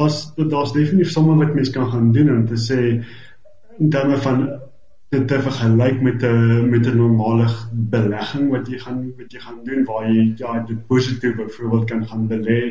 as 0.06 0.24
daar's 0.38 0.74
definitief 0.74 1.12
sommige 1.14 1.46
wat 1.46 1.56
mens 1.56 1.70
kan 1.76 1.92
gaan 1.92 2.12
doen 2.12 2.32
om 2.36 2.46
te 2.50 2.58
sê 2.58 2.80
in 3.80 3.90
terme 3.94 4.18
van 4.26 4.48
dit 5.14 5.28
te 5.28 5.40
vergelyk 5.48 6.02
met 6.02 6.24
'n 6.24 6.70
met 6.70 6.88
'n 6.88 6.98
normale 6.98 7.48
belegging 7.72 8.50
wat 8.50 8.68
jy 8.68 8.80
gaan 8.86 9.06
wat 9.18 9.32
jy 9.32 9.40
gaan 9.40 9.62
doen 9.64 9.86
waar 9.86 10.10
jy 10.10 10.34
ja 10.38 10.60
deposito 10.68 11.34
byvoorbeeld 11.38 11.86
kan 11.86 12.08
gaan 12.08 12.28
belê 12.28 12.62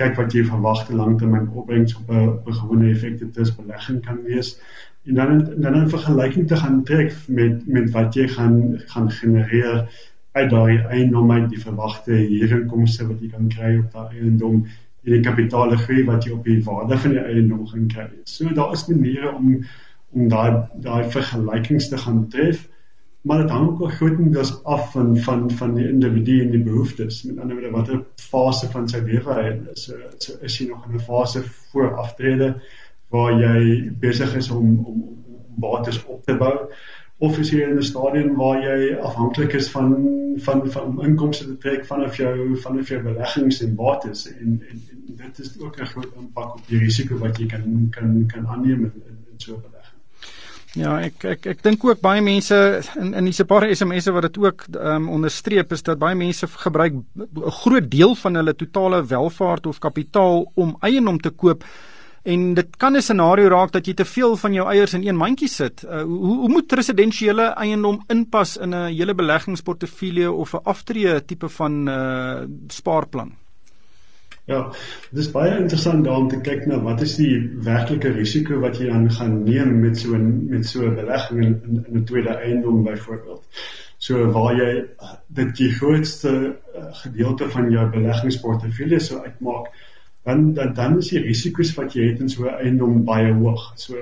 kyk 0.00 0.16
wat 0.16 0.32
jy 0.32 0.44
verwagte 0.48 0.94
langtermyn 0.96 1.50
opbrengs 1.60 1.96
op 1.98 2.10
'n 2.10 2.28
op 2.28 2.46
'n 2.48 2.58
gewone 2.60 2.90
effekte 2.90 3.26
belegging 3.56 4.00
kan 4.06 4.22
wees. 4.22 4.60
En 5.06 5.14
dan 5.14 5.60
dan 5.60 5.76
'n 5.76 5.88
vergelyking 5.88 6.46
te 6.48 6.56
gaan 6.56 6.84
trek 6.84 7.14
met 7.26 7.66
met 7.66 7.90
wat 7.90 8.14
jy 8.14 8.28
gaan 8.28 8.80
gaan 8.86 9.10
genereer 9.10 9.88
uit 10.32 10.50
daai 10.50 10.78
eiendom 10.88 11.30
uit 11.32 11.50
die 11.52 11.60
verwagte 11.60 12.16
huurinkomste 12.16 13.06
wat 13.08 13.20
jy 13.20 13.30
kan 13.32 13.48
kry 13.52 13.76
op 13.78 13.92
daai 13.92 14.18
eiendom 14.20 14.62
en 15.02 15.14
die 15.16 15.22
kapitaalgroei 15.24 16.04
wat 16.08 16.26
jy 16.26 16.34
op 16.36 16.44
die 16.46 16.60
waarde 16.64 16.98
van 17.04 17.16
die 17.16 17.24
eiendom 17.24 17.64
gaan 17.68 17.88
kry. 17.90 18.08
So 18.24 18.52
daar 18.56 18.72
is 18.76 18.86
maniere 18.88 19.32
om 19.34 19.56
om 20.12 20.28
daai 20.28 20.68
daai 20.84 21.08
vergelykings 21.08 21.88
te 21.88 21.96
gaan 21.96 22.26
tref, 22.28 22.66
maar 23.24 23.40
dit 23.40 23.50
hang 23.50 23.70
ook 23.70 23.94
grootendeels 23.96 24.52
af 24.68 24.90
van 24.92 25.16
van 25.24 25.46
van 25.50 25.74
die 25.74 25.88
individu 25.88 26.40
en 26.42 26.50
die 26.52 26.62
behoeftes. 26.62 27.22
Met 27.22 27.38
ander 27.38 27.56
woorde, 27.56 27.70
watter 27.76 28.02
fase 28.20 28.68
van 28.74 28.88
sy 28.88 29.00
lewe 29.06 29.36
hy 29.38 29.46
is. 29.72 29.86
So, 29.86 29.96
so 30.18 30.36
is 30.40 30.58
hy 30.60 30.68
nog 30.68 30.84
in 30.88 30.96
'n 30.96 31.06
fase 31.08 31.42
voor 31.72 31.94
aftrede 32.04 32.54
waar 33.08 33.32
jy 33.40 33.90
besig 34.00 34.36
is 34.36 34.50
om 34.50 34.78
om, 34.84 35.00
om 35.02 35.60
bates 35.64 36.04
op 36.04 36.24
te 36.24 36.36
bou 36.36 36.56
of 37.22 37.38
is 37.38 37.50
jy 37.54 37.60
in 37.62 37.76
'n 37.78 37.82
stadium 37.86 38.34
waar 38.36 38.62
jy 38.62 38.94
afhanklik 39.08 39.52
is 39.58 39.68
van 39.70 39.92
van 40.46 40.70
van 40.70 41.04
inkomste 41.04 41.44
te 41.46 41.58
trek 41.64 41.84
vanaf 41.86 42.16
jou 42.16 42.56
vanaf 42.64 42.88
jou 42.88 43.02
beleggings 43.02 43.60
en 43.62 43.74
bates 43.74 44.26
en, 44.32 44.58
en 44.70 44.80
en 44.90 45.16
dit 45.16 45.38
is 45.38 45.60
ook 45.60 45.78
'n 45.80 45.86
groot 45.86 46.10
impak 46.18 46.54
op 46.54 46.66
die 46.66 46.78
risiko 46.78 47.18
wat 47.18 47.38
jy 47.38 47.46
kan 47.46 47.88
kan 47.90 48.26
kan 48.26 48.46
aanneem 48.46 48.84
in, 48.84 48.92
in, 49.06 49.18
in 49.32 49.38
so 49.38 49.54
'n 49.54 49.60
belegging. 49.60 50.00
Ja, 50.72 51.00
ek 51.00 51.24
ek 51.24 51.46
ek 51.46 51.62
dink 51.62 51.84
ook 51.84 52.00
baie 52.00 52.22
mense 52.22 52.80
in 52.96 53.14
in 53.14 53.24
die 53.24 53.44
paar 53.44 53.68
SMS'e 53.74 54.12
wat 54.12 54.22
dit 54.22 54.38
ook 54.38 54.64
um, 54.74 55.08
onderstreep 55.08 55.72
is 55.72 55.82
dat 55.82 55.98
baie 55.98 56.14
mense 56.16 56.46
gebruik 56.46 56.92
'n 56.92 57.50
groot 57.62 57.90
deel 57.90 58.14
van 58.14 58.34
hulle 58.34 58.54
totale 58.54 59.06
welvaart 59.06 59.66
of 59.66 59.78
kapitaal 59.78 60.50
om 60.54 60.76
eiendom 60.80 61.20
te 61.20 61.30
koop 61.30 61.64
En 62.22 62.54
dit 62.54 62.76
kan 62.76 62.96
'n 62.96 63.02
scenario 63.02 63.48
raak 63.48 63.72
dat 63.72 63.86
jy 63.86 63.94
te 63.94 64.04
veel 64.04 64.36
van 64.36 64.52
jou 64.52 64.66
eiers 64.68 64.94
in 64.94 65.06
een 65.06 65.16
mandjie 65.16 65.48
sit. 65.48 65.82
Uh, 65.82 66.02
hoe 66.02 66.36
hoe 66.36 66.48
moet 66.48 66.72
residensiële 66.72 67.42
eiendom 67.42 68.02
inpas 68.06 68.56
in 68.56 68.74
'n 68.74 68.94
hele 68.94 69.14
beleggingsportefeulje 69.14 70.32
of 70.32 70.54
'n 70.54 70.62
aftree 70.62 71.24
tipe 71.24 71.48
van 71.48 71.88
uh 71.88 72.42
spaarplan? 72.66 73.32
Ja, 74.44 74.72
dit 75.10 75.18
is 75.22 75.30
baie 75.30 75.58
interessant 75.58 76.04
daarom 76.04 76.28
te 76.28 76.40
kyk 76.40 76.64
na 76.66 76.80
wat 76.82 77.02
is 77.04 77.14
die 77.16 77.36
werklike 77.62 78.10
risiko 78.10 78.58
wat 78.64 78.80
jy 78.80 78.88
dan 78.90 79.10
gaan 79.10 79.36
neem 79.44 79.80
met 79.80 79.98
so 79.98 80.16
'n 80.16 80.48
met 80.50 80.66
so 80.66 80.82
'n 80.82 80.94
belegging 80.94 81.44
in 81.44 81.84
in, 81.86 81.98
'n 81.98 82.04
tweede 82.04 82.34
eiendom 82.34 82.82
byvoorbeeld. 82.82 83.44
So 83.98 84.30
waar 84.32 84.56
jy 84.56 84.84
dit 85.28 85.56
die 85.56 85.70
grootste 85.70 86.32
uh, 86.76 86.84
gedeelte 87.04 87.50
van 87.50 87.70
jou 87.70 87.90
beleggingsportefeulje 87.90 88.98
sou 89.00 89.20
uitmaak, 89.22 89.70
dan 90.24 90.52
dan 90.54 90.74
dan 90.74 90.98
is 90.98 91.08
die 91.08 91.22
risiko's 91.22 91.74
wat 91.74 91.94
jy 91.94 92.10
het 92.10 92.20
in 92.20 92.28
so 92.28 92.44
'n 92.44 92.54
eiendom 92.54 93.04
baie 93.04 93.32
hoog. 93.32 93.72
So 93.76 93.96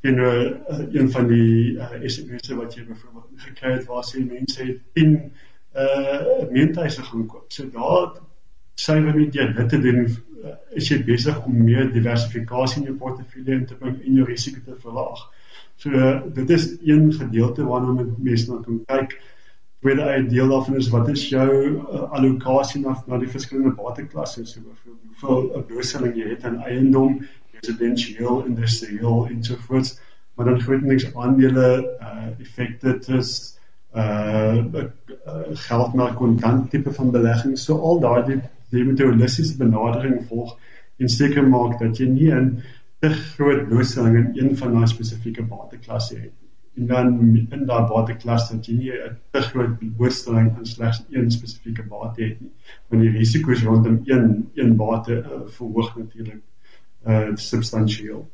teenoor 0.00 0.56
uh, 0.70 0.78
een 0.92 1.10
van 1.10 1.26
die 1.26 1.72
uh, 1.72 1.90
SMS'e 2.06 2.54
wat 2.54 2.74
jy 2.74 2.84
byvoorbeeld 2.86 3.46
gekry 3.48 3.72
het 3.72 3.86
waar 3.86 4.04
sê 4.04 4.22
mense 4.24 4.62
het 4.64 4.80
10 4.92 5.32
uh 5.76 6.50
meentuise 6.50 7.02
gaan 7.02 7.26
koop. 7.26 7.52
So 7.52 7.70
daar 7.70 8.20
suiwer 8.74 9.16
net 9.16 9.34
jy 9.34 9.52
dit 9.52 9.68
te 9.68 9.80
doen 9.80 10.04
uh, 10.06 10.54
is 10.70 10.88
jy 10.88 11.04
besig 11.04 11.44
om 11.44 11.64
meer 11.64 11.92
diversifikasie 11.92 12.82
in 12.82 12.88
jou 12.90 12.96
portefeulje 12.96 13.52
in 13.52 13.66
te 13.66 13.74
bring 13.74 13.96
en 14.02 14.20
jou 14.20 14.26
risiko 14.28 14.60
te 14.64 14.76
verlaag. 14.80 15.24
So 15.76 15.90
uh, 15.90 16.20
dit 16.34 16.50
is 16.50 16.68
een 16.84 17.12
gedeelte 17.12 17.64
waarna 17.64 18.06
mense 18.18 18.50
na 18.50 18.62
kan 18.62 18.82
kyk. 18.86 19.18
Tweede 19.86 20.26
deel 20.26 20.48
daarvan 20.48 20.76
is 20.76 20.88
wat 20.90 21.08
is 21.08 21.28
jou 21.28 21.50
uh, 21.70 21.98
allocasie 22.10 22.80
na 22.82 22.96
na 23.06 23.18
die 23.22 23.28
verskillende 23.30 23.70
bateklasse 23.78 24.40
so 24.44 24.60
byvoorbeeld 24.60 25.02
hoeveel 25.20 25.58
'n 25.58 25.66
beurseling 25.68 26.16
jy 26.18 26.30
het 26.30 26.46
in 26.48 26.56
eiendom, 26.70 27.12
residensieel, 27.54 28.40
industrieel 28.48 29.28
en 29.30 29.44
so 29.44 29.54
voort. 29.66 29.92
Maar 30.34 30.46
dan 30.46 30.60
grootliks 30.60 31.06
aandele, 31.14 31.68
uh 32.00 32.40
effekte, 32.46 32.98
trusts 32.98 33.60
uh, 33.94 34.64
geld 35.68 35.94
na 35.94 36.08
kontant 36.14 36.70
tipe 36.70 36.92
van 36.92 37.10
belegging. 37.10 37.58
So 37.58 37.78
al 37.78 38.00
daardie 38.00 38.40
jy 38.74 38.82
moet 38.88 39.00
'n 39.00 39.12
holistiese 39.12 39.56
benadering 39.56 40.26
volg 40.32 40.58
en 40.98 41.08
seker 41.08 41.46
maak 41.48 41.78
dat 41.78 42.02
jy 42.02 42.08
nie 42.08 42.32
'n 42.34 42.58
te 42.98 43.08
groot 43.08 43.68
blootstelling 43.68 44.16
in 44.16 44.48
een 44.48 44.56
van 44.56 44.72
daai 44.72 44.86
spesifieke 44.86 45.42
bateklasse 45.42 46.18
het 46.18 46.45
en 46.76 46.86
dan 46.86 47.18
in 47.50 47.64
daai 47.66 47.86
bateklas 47.88 48.50
dat 48.50 48.66
jy 48.66 48.74
nie 48.76 48.92
'n 48.92 49.16
te 49.30 49.40
groot 49.40 49.78
blootstelling 49.96 50.56
aan 50.56 50.66
slegs 50.66 51.04
een 51.10 51.30
spesifieke 51.30 51.82
bate 51.82 52.22
het 52.22 52.40
nie. 52.40 52.52
Want 52.88 53.02
die 53.02 53.10
risiko's 53.10 53.62
rondom 53.62 54.00
een 54.04 54.50
een 54.54 54.76
bate 54.76 55.12
uh, 55.12 55.40
verhoog 55.46 55.96
natuurlik 55.96 56.42
uh 57.06 57.34
substansieel 57.34 58.28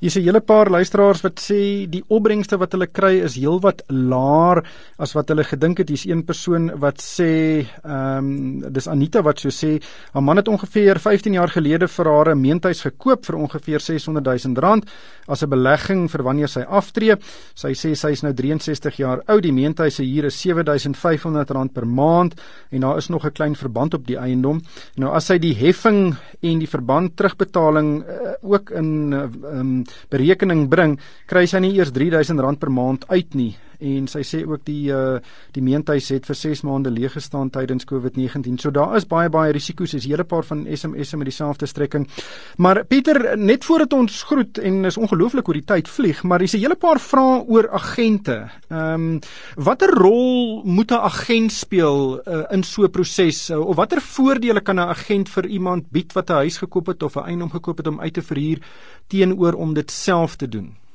Hier's 0.00 0.14
'n 0.16 0.22
hele 0.22 0.40
paar 0.40 0.70
luisteraars 0.70 1.22
wat 1.22 1.40
sê 1.40 1.90
die 1.90 2.04
opbrengste 2.06 2.56
wat 2.56 2.70
hulle 2.72 2.86
kry 2.86 3.18
is 3.18 3.34
heelwat 3.34 3.82
laer 3.88 4.62
as 4.96 5.12
wat 5.14 5.28
hulle 5.28 5.42
gedink 5.42 5.78
het. 5.78 5.88
Hier's 5.88 6.06
een 6.06 6.22
persoon 6.24 6.70
wat 6.78 7.02
sê, 7.02 7.66
ehm 7.82 8.18
um, 8.18 8.72
dis 8.72 8.86
Anita 8.86 9.22
wat 9.22 9.40
so 9.40 9.48
sê, 9.48 9.82
haar 10.12 10.22
man 10.22 10.36
het 10.36 10.48
ongeveer 10.48 11.00
15 11.00 11.32
jaar 11.32 11.48
gelede 11.48 11.88
vir 11.88 12.06
haar 12.06 12.30
'n 12.30 12.40
meentuis 12.40 12.82
gekoop 12.82 13.26
vir 13.26 13.36
ongeveer 13.36 13.80
600 13.80 14.24
000 14.24 14.54
rand 14.60 14.84
as 15.26 15.42
'n 15.42 15.50
belegging 15.50 16.08
vir 16.08 16.22
wanneer 16.22 16.48
sy 16.48 16.60
aftree. 16.60 17.16
Sy 17.54 17.72
sê 17.74 17.96
sy 17.96 18.10
is 18.12 18.22
nou 18.22 18.32
63 18.32 18.96
jaar 18.96 19.22
oud. 19.26 19.42
Die 19.42 19.52
meentuis 19.52 19.96
se 19.96 20.04
huur 20.04 20.24
is 20.26 20.40
7500 20.40 21.50
rand 21.50 21.72
per 21.72 21.86
maand 21.86 22.40
en 22.70 22.80
daar 22.80 22.98
is 22.98 23.08
nog 23.08 23.24
'n 23.24 23.32
klein 23.32 23.56
verband 23.56 23.94
op 23.94 24.06
die 24.06 24.16
eiendom. 24.16 24.62
Nou 24.96 25.12
as 25.12 25.26
sy 25.26 25.38
die 25.38 25.54
heffing 25.54 26.16
en 26.40 26.58
die 26.58 26.68
verband 26.68 27.16
terugbetaling 27.16 28.04
uh, 28.04 28.32
ook 28.42 28.70
in 28.70 29.12
uh, 29.12 29.26
um, 29.52 29.84
berekening 30.10 30.68
bring, 30.68 30.98
kry 31.26 31.46
sy 31.46 31.62
nie 31.64 31.74
eers 31.78 31.92
R3000 31.94 32.60
per 32.60 32.72
maand 32.74 33.08
uit 33.08 33.34
nie 33.38 33.54
en 33.78 34.06
sy 34.10 34.22
sê 34.26 34.42
ook 34.46 34.64
die 34.66 34.90
uh 34.90 35.18
die 35.54 35.62
meentuis 35.62 36.08
het 36.12 36.26
vir 36.26 36.36
6 36.36 36.62
maande 36.66 36.90
leeg 36.90 37.12
gestaan 37.12 37.50
tydens 37.50 37.86
COVID-19. 37.88 38.58
So 38.58 38.70
daar 38.70 38.96
is 38.96 39.06
baie 39.06 39.28
baie 39.28 39.52
risiko's. 39.52 39.94
Is 39.94 40.06
'n 40.06 40.10
hele 40.10 40.24
paar 40.24 40.44
van 40.44 40.66
SMS'e 40.66 41.16
met 41.16 41.26
dieselfde 41.26 41.66
strekking. 41.66 42.08
Maar 42.56 42.84
Pieter, 42.84 43.38
net 43.38 43.64
voordat 43.64 43.92
ons 43.92 44.22
groet 44.22 44.58
en 44.58 44.84
is 44.84 44.96
ongelooflik 44.96 45.46
hoe 45.46 45.54
die 45.54 45.64
tyd 45.64 45.88
vlieg, 45.88 46.22
maar 46.22 46.38
dis 46.38 46.54
'n 46.54 46.58
hele 46.58 46.76
paar 46.76 47.00
vrae 47.00 47.44
oor 47.46 47.70
agente. 47.70 48.50
Ehm 48.68 48.94
um, 48.94 49.20
watter 49.56 49.90
rol 49.90 50.62
moet 50.64 50.90
'n 50.90 50.94
agent 50.94 51.52
speel 51.52 52.20
uh, 52.26 52.44
in 52.50 52.62
so 52.62 52.82
'n 52.82 52.90
proses 52.90 53.50
uh, 53.50 53.58
of 53.58 53.76
watter 53.76 54.00
voordele 54.00 54.60
kan 54.60 54.76
'n 54.76 54.88
agent 54.88 55.28
vir 55.28 55.46
iemand 55.46 55.90
bied 55.90 56.12
wat 56.12 56.30
'n 56.30 56.32
huis 56.32 56.58
gekoop 56.58 56.86
het 56.86 57.02
of 57.02 57.16
'n 57.16 57.24
eiendom 57.24 57.50
gekoop 57.50 57.76
het 57.76 57.86
om 57.86 58.00
uit 58.00 58.12
te 58.12 58.22
verhuur 58.22 58.58
teenoor 59.06 59.52
om 59.52 59.74
dit 59.74 59.90
self 59.90 60.36
te 60.36 60.48
doen? 60.48 60.87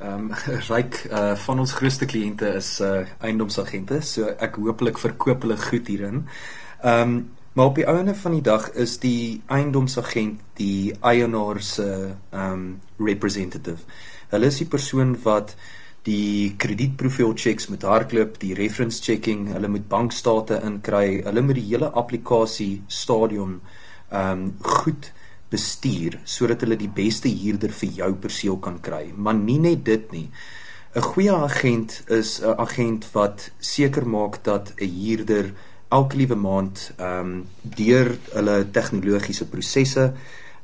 Ehm 0.00 0.30
um, 0.30 0.32
ryk 0.72 1.02
uh 1.12 1.34
van 1.36 1.58
ons 1.60 1.72
grootste 1.76 2.06
kliënte 2.08 2.54
is 2.56 2.78
uh 2.80 3.02
eiendomsagente, 3.20 4.00
so 4.00 4.30
ek 4.40 4.56
hooplik 4.56 4.98
verkoop 4.98 5.44
hulle 5.44 5.58
goed 5.60 5.92
hierin. 5.92 6.24
Ehm 6.80 7.02
um, 7.02 7.20
maar 7.52 7.66
op 7.66 7.74
die 7.76 7.86
ouene 7.88 8.14
van 8.14 8.32
die 8.32 8.44
dag 8.46 8.68
is 8.78 8.94
die 9.02 9.42
eiendomsagent 9.50 10.40
die 10.56 10.94
eienaar 11.00 11.60
se 11.60 11.90
ehm 12.30 12.52
um, 12.52 12.80
representative. 13.10 13.84
Hulle 14.30 14.46
is 14.46 14.62
die 14.62 14.68
persoon 14.70 15.16
wat 15.24 15.56
die 16.08 16.54
kredietprofiel 16.56 17.34
checks 17.36 17.68
met 17.68 17.84
hardloop, 17.84 18.38
die 18.40 18.54
reference 18.54 19.02
checking, 19.04 19.50
hulle 19.52 19.68
moet 19.68 19.88
bankstate 19.88 20.62
inkry, 20.64 21.20
hulle 21.26 21.42
moet 21.44 21.60
die 21.60 21.68
hele 21.74 21.92
applikasie 21.92 22.82
stadium 22.88 23.60
ehm 24.08 24.46
um, 24.46 24.52
goed 24.64 25.12
bestuur 25.50 26.18
sodat 26.24 26.62
hulle 26.64 26.78
die 26.78 26.90
beste 26.94 27.28
huurder 27.28 27.72
vir 27.82 27.90
jou 28.02 28.10
perseel 28.14 28.58
kan 28.62 28.80
kry. 28.80 29.10
Maar 29.16 29.34
nie 29.34 29.58
net 29.58 29.84
dit 29.84 30.12
nie. 30.12 30.28
'n 30.94 31.02
Goeie 31.02 31.32
agent 31.32 32.02
is 32.08 32.40
'n 32.42 32.58
agent 32.58 33.06
wat 33.12 33.50
seker 33.58 34.06
maak 34.06 34.42
dat 34.44 34.72
'n 34.76 34.88
huurder 34.88 35.52
elke 35.88 36.16
liewe 36.16 36.34
maand 36.34 36.92
ehm 36.98 37.18
um, 37.20 37.46
deur 37.62 38.18
hulle 38.32 38.70
tegnologiese 38.70 39.46
prosesse 39.46 40.12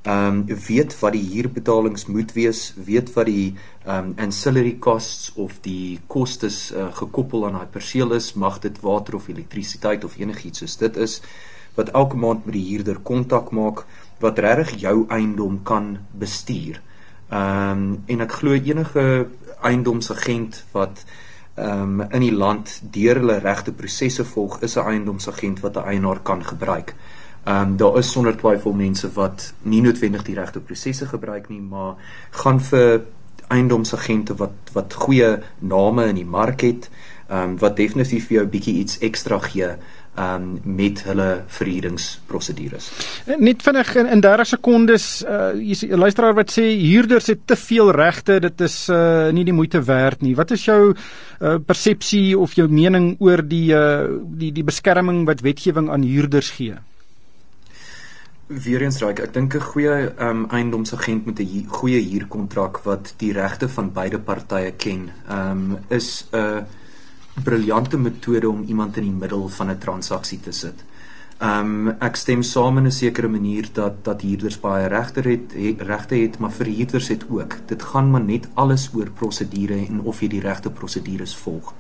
ehm 0.07 0.27
um, 0.27 0.57
weet 0.67 0.99
wat 1.01 1.13
die 1.13 1.29
huurbetalings 1.33 2.07
moet 2.07 2.33
wees, 2.33 2.75
weet 2.77 3.13
wat 3.15 3.27
die 3.27 3.55
ehm 3.85 3.99
um, 3.99 4.15
ancillary 4.17 4.77
costs 4.79 5.33
of 5.35 5.59
die 5.61 6.01
kostes 6.07 6.73
uh, 6.73 6.93
gekoppel 6.95 7.47
aan 7.47 7.59
daai 7.59 7.73
perseel 7.79 8.13
is, 8.15 8.35
mag 8.35 8.59
dit 8.59 8.81
water 8.81 9.15
of 9.15 9.29
elektrisiteit 9.29 10.05
of 10.05 10.19
enigiets 10.19 10.59
soos 10.63 10.77
dit 10.77 10.97
is 10.97 11.21
wat 11.75 11.91
elke 11.91 12.17
maand 12.17 12.47
met 12.47 12.55
die 12.55 12.67
huurder 12.69 12.99
kontak 12.99 13.51
maak 13.51 13.83
wat 14.21 14.39
regtig 14.39 14.81
jou 14.81 15.05
eiendom 15.09 15.63
kan 15.63 15.99
bestuur. 16.13 16.81
Ehm 17.29 17.71
um, 17.71 18.03
en 18.07 18.21
ek 18.21 18.33
glo 18.41 18.55
enige 18.55 19.27
eiendomsagent 19.61 20.65
wat 20.73 21.05
ehm 21.57 22.01
um, 22.01 22.07
in 22.11 22.21
die 22.21 22.35
land 22.35 22.81
deur 22.95 23.21
hulle 23.21 23.39
regte 23.39 23.73
prosesse 23.73 24.25
volg, 24.25 24.61
is 24.63 24.77
'n 24.77 24.87
eiendomsagent 24.93 25.61
wat 25.61 25.77
'n 25.77 25.89
eienaar 25.93 26.21
kan 26.23 26.45
gebruik. 26.45 26.95
Ehm 27.45 27.63
um, 27.63 27.77
daar 27.77 27.99
is 27.99 28.11
sonder 28.13 28.37
twyfel 28.37 28.73
mense 28.73 29.13
wat 29.13 29.55
nie 29.63 29.83
noodwendig 29.83 30.23
die 30.23 30.35
regte 30.35 30.61
prosesse 30.61 31.07
gebruik 31.07 31.49
nie, 31.49 31.61
maar 31.61 31.95
gaan 32.31 32.61
vir 32.61 33.05
eiendomsagente 33.49 34.35
wat 34.35 34.73
wat 34.73 34.95
goeie 34.95 35.39
name 35.59 36.07
in 36.07 36.15
die 36.15 36.31
mark 36.39 36.61
het, 36.61 36.91
ehm 37.29 37.43
um, 37.43 37.59
wat 37.59 37.77
definitief 37.77 38.27
vir 38.27 38.37
jou 38.37 38.47
bietjie 38.47 38.75
iets 38.75 38.99
ekstra 38.99 39.39
gee 39.39 39.77
um 40.19 40.61
met 40.65 41.03
hulle 41.05 41.45
verhuuringsprosedures. 41.47 42.91
Net 43.39 43.63
vinnig 43.63 43.93
in, 44.01 44.09
in 44.17 44.21
30 44.25 44.51
sekondes, 44.55 45.07
uh 45.23 45.53
jy 45.55 45.77
sê 45.77 45.91
'n 45.93 46.01
luisteraar 46.01 46.35
wat 46.35 46.51
sê 46.51 46.65
huurders 46.65 47.27
het 47.27 47.47
te 47.47 47.57
veel 47.57 47.93
regte, 47.93 48.41
dit 48.41 48.61
is 48.61 48.89
uh 48.89 49.31
nie 49.33 49.45
die 49.45 49.57
moeite 49.57 49.83
werd 49.83 50.23
nie. 50.23 50.35
Wat 50.37 50.51
is 50.51 50.65
jou 50.65 50.95
uh 51.41 51.59
persepsie 51.59 52.39
of 52.39 52.55
jou 52.55 52.69
mening 52.69 53.17
oor 53.19 53.43
die 53.43 53.73
uh 53.75 54.09
die 54.25 54.53
die 54.53 54.65
beskerming 54.65 55.27
wat 55.27 55.41
wetgewing 55.41 55.91
aan 55.91 56.03
huurders 56.03 56.51
gee? 56.51 56.75
Weerens 58.47 59.01
raak 59.03 59.19
ek 59.21 59.33
dink 59.35 59.55
'n 59.55 59.61
goeie 59.61 60.13
um 60.23 60.47
eiendomsagent 60.51 61.27
met 61.27 61.41
'n 61.41 61.67
goeie 61.69 62.01
huurkontrak 62.01 62.79
wat 62.85 63.15
die 63.19 63.33
regte 63.33 63.69
van 63.69 63.93
beide 63.93 64.19
partye 64.19 64.73
ken, 64.77 65.11
um 65.29 65.79
is 65.89 66.25
'n 66.33 66.37
uh, 66.37 66.63
briljante 67.45 67.99
metode 67.99 68.49
om 68.49 68.65
iemand 68.67 68.97
in 68.97 69.03
die 69.03 69.19
middel 69.21 69.49
van 69.49 69.71
'n 69.71 69.79
transaksie 69.79 70.41
te 70.41 70.53
sit. 70.53 70.85
Um 71.39 71.89
ek 72.01 72.17
stem 72.17 72.43
saam 72.43 72.79
in 72.79 72.87
'n 72.87 72.91
sekere 72.91 73.29
manier 73.29 73.69
dat 73.73 74.05
dat 74.05 74.23
huurders 74.23 74.61
baie 74.61 74.87
regte 74.89 75.21
het, 75.21 75.53
het 75.53 75.81
regte 75.81 76.15
het, 76.15 76.39
maar 76.39 76.53
verhuurders 76.53 77.09
het 77.09 77.25
ook. 77.29 77.57
Dit 77.67 77.83
gaan 77.83 78.11
maar 78.11 78.25
net 78.25 78.49
alles 78.55 78.91
oor 78.95 79.11
prosedure 79.11 79.87
en 79.87 80.01
of 80.01 80.21
jy 80.21 80.29
die 80.29 80.41
regte 80.41 80.71
prosedures 80.71 81.37
volg. 81.37 81.75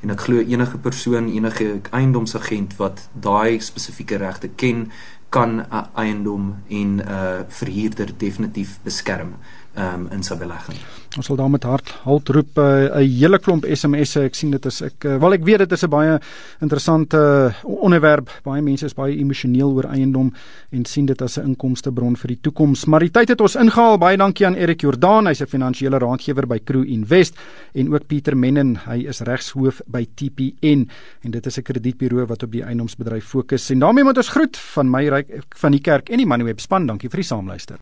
En 0.00 0.10
ek 0.10 0.20
glo 0.20 0.38
enige 0.38 0.78
persoon, 0.78 1.28
enige 1.28 1.80
eiendomsagent 1.90 2.76
wat 2.76 3.08
daai 3.12 3.60
spesifieke 3.60 4.16
regte 4.16 4.48
ken, 4.48 4.90
kan 5.28 5.60
'n 5.60 5.86
eiendom 5.94 6.56
en 6.68 6.96
'n 6.96 7.00
uh, 7.00 7.40
verhuurder 7.48 8.10
definitief 8.16 8.78
beskerm 8.82 9.34
um, 9.76 10.08
in 10.12 10.22
sy 10.22 10.36
belegging. 10.36 10.78
Ons 11.16 11.28
sal 11.28 11.36
daarmee 11.36 11.60
hard 11.68 11.90
halt 12.06 12.30
roep 12.32 12.58
eh, 12.58 12.64
'n 12.64 13.02
uh, 13.02 13.20
hele 13.20 13.38
klomp 13.38 13.66
SMS'e. 13.68 14.24
Ek 14.24 14.34
sien 14.34 14.50
dit 14.50 14.66
is 14.66 14.80
ek 14.82 15.04
uh, 15.04 15.18
wel 15.20 15.34
ek 15.34 15.44
weet 15.44 15.58
dit 15.58 15.72
is 15.72 15.84
'n 15.84 15.90
baie 15.90 16.18
interessante 16.60 17.16
uh, 17.16 17.64
onderwerp. 17.64 18.30
Baie 18.44 18.62
mense 18.62 18.86
is 18.86 18.94
baie 18.94 19.18
emosioneel 19.18 19.70
oor 19.72 19.88
eiendom 19.92 20.32
en 20.70 20.84
sien 20.84 21.06
dit 21.06 21.22
as 21.22 21.38
'n 21.38 21.52
inkomstebron 21.52 22.16
vir 22.16 22.28
die 22.28 22.40
toekoms. 22.40 22.86
Maar 22.86 23.00
die 23.00 23.10
tyd 23.10 23.28
het 23.28 23.40
ons 23.40 23.56
ingehaal. 23.56 23.98
Baie 23.98 24.16
dankie 24.16 24.46
aan 24.46 24.54
Erik 24.54 24.80
Jordaan. 24.80 25.26
Hy's 25.26 25.42
'n 25.42 25.46
finansiële 25.46 25.98
raadgewer 25.98 26.46
by 26.46 26.58
Crew 26.64 26.84
Invest 26.84 27.36
en 27.74 27.92
ook 27.92 28.06
Pieter 28.06 28.36
Mennen. 28.36 28.76
Hy 28.86 29.06
is 29.08 29.20
regshoof 29.20 29.82
by 29.86 30.06
TPN 30.14 30.88
en 31.22 31.30
dit 31.30 31.46
is 31.46 31.58
'n 31.58 31.62
kredietburo 31.62 32.26
wat 32.26 32.42
op 32.42 32.52
die 32.52 32.62
eiendomsbedryf 32.62 33.24
fokus. 33.24 33.70
En 33.70 33.78
daarmee 33.78 34.04
moet 34.04 34.16
ons 34.16 34.28
groet 34.28 34.56
van 34.56 34.90
my 34.90 35.08
ryk 35.08 35.44
van 35.56 35.72
die 35.72 35.80
kerk 35.80 36.08
en 36.08 36.16
die 36.16 36.26
Moneyweb 36.26 36.60
span. 36.60 36.86
Dankie 36.86 37.10
vir 37.10 37.20
die 37.20 37.26
saamluister. 37.26 37.78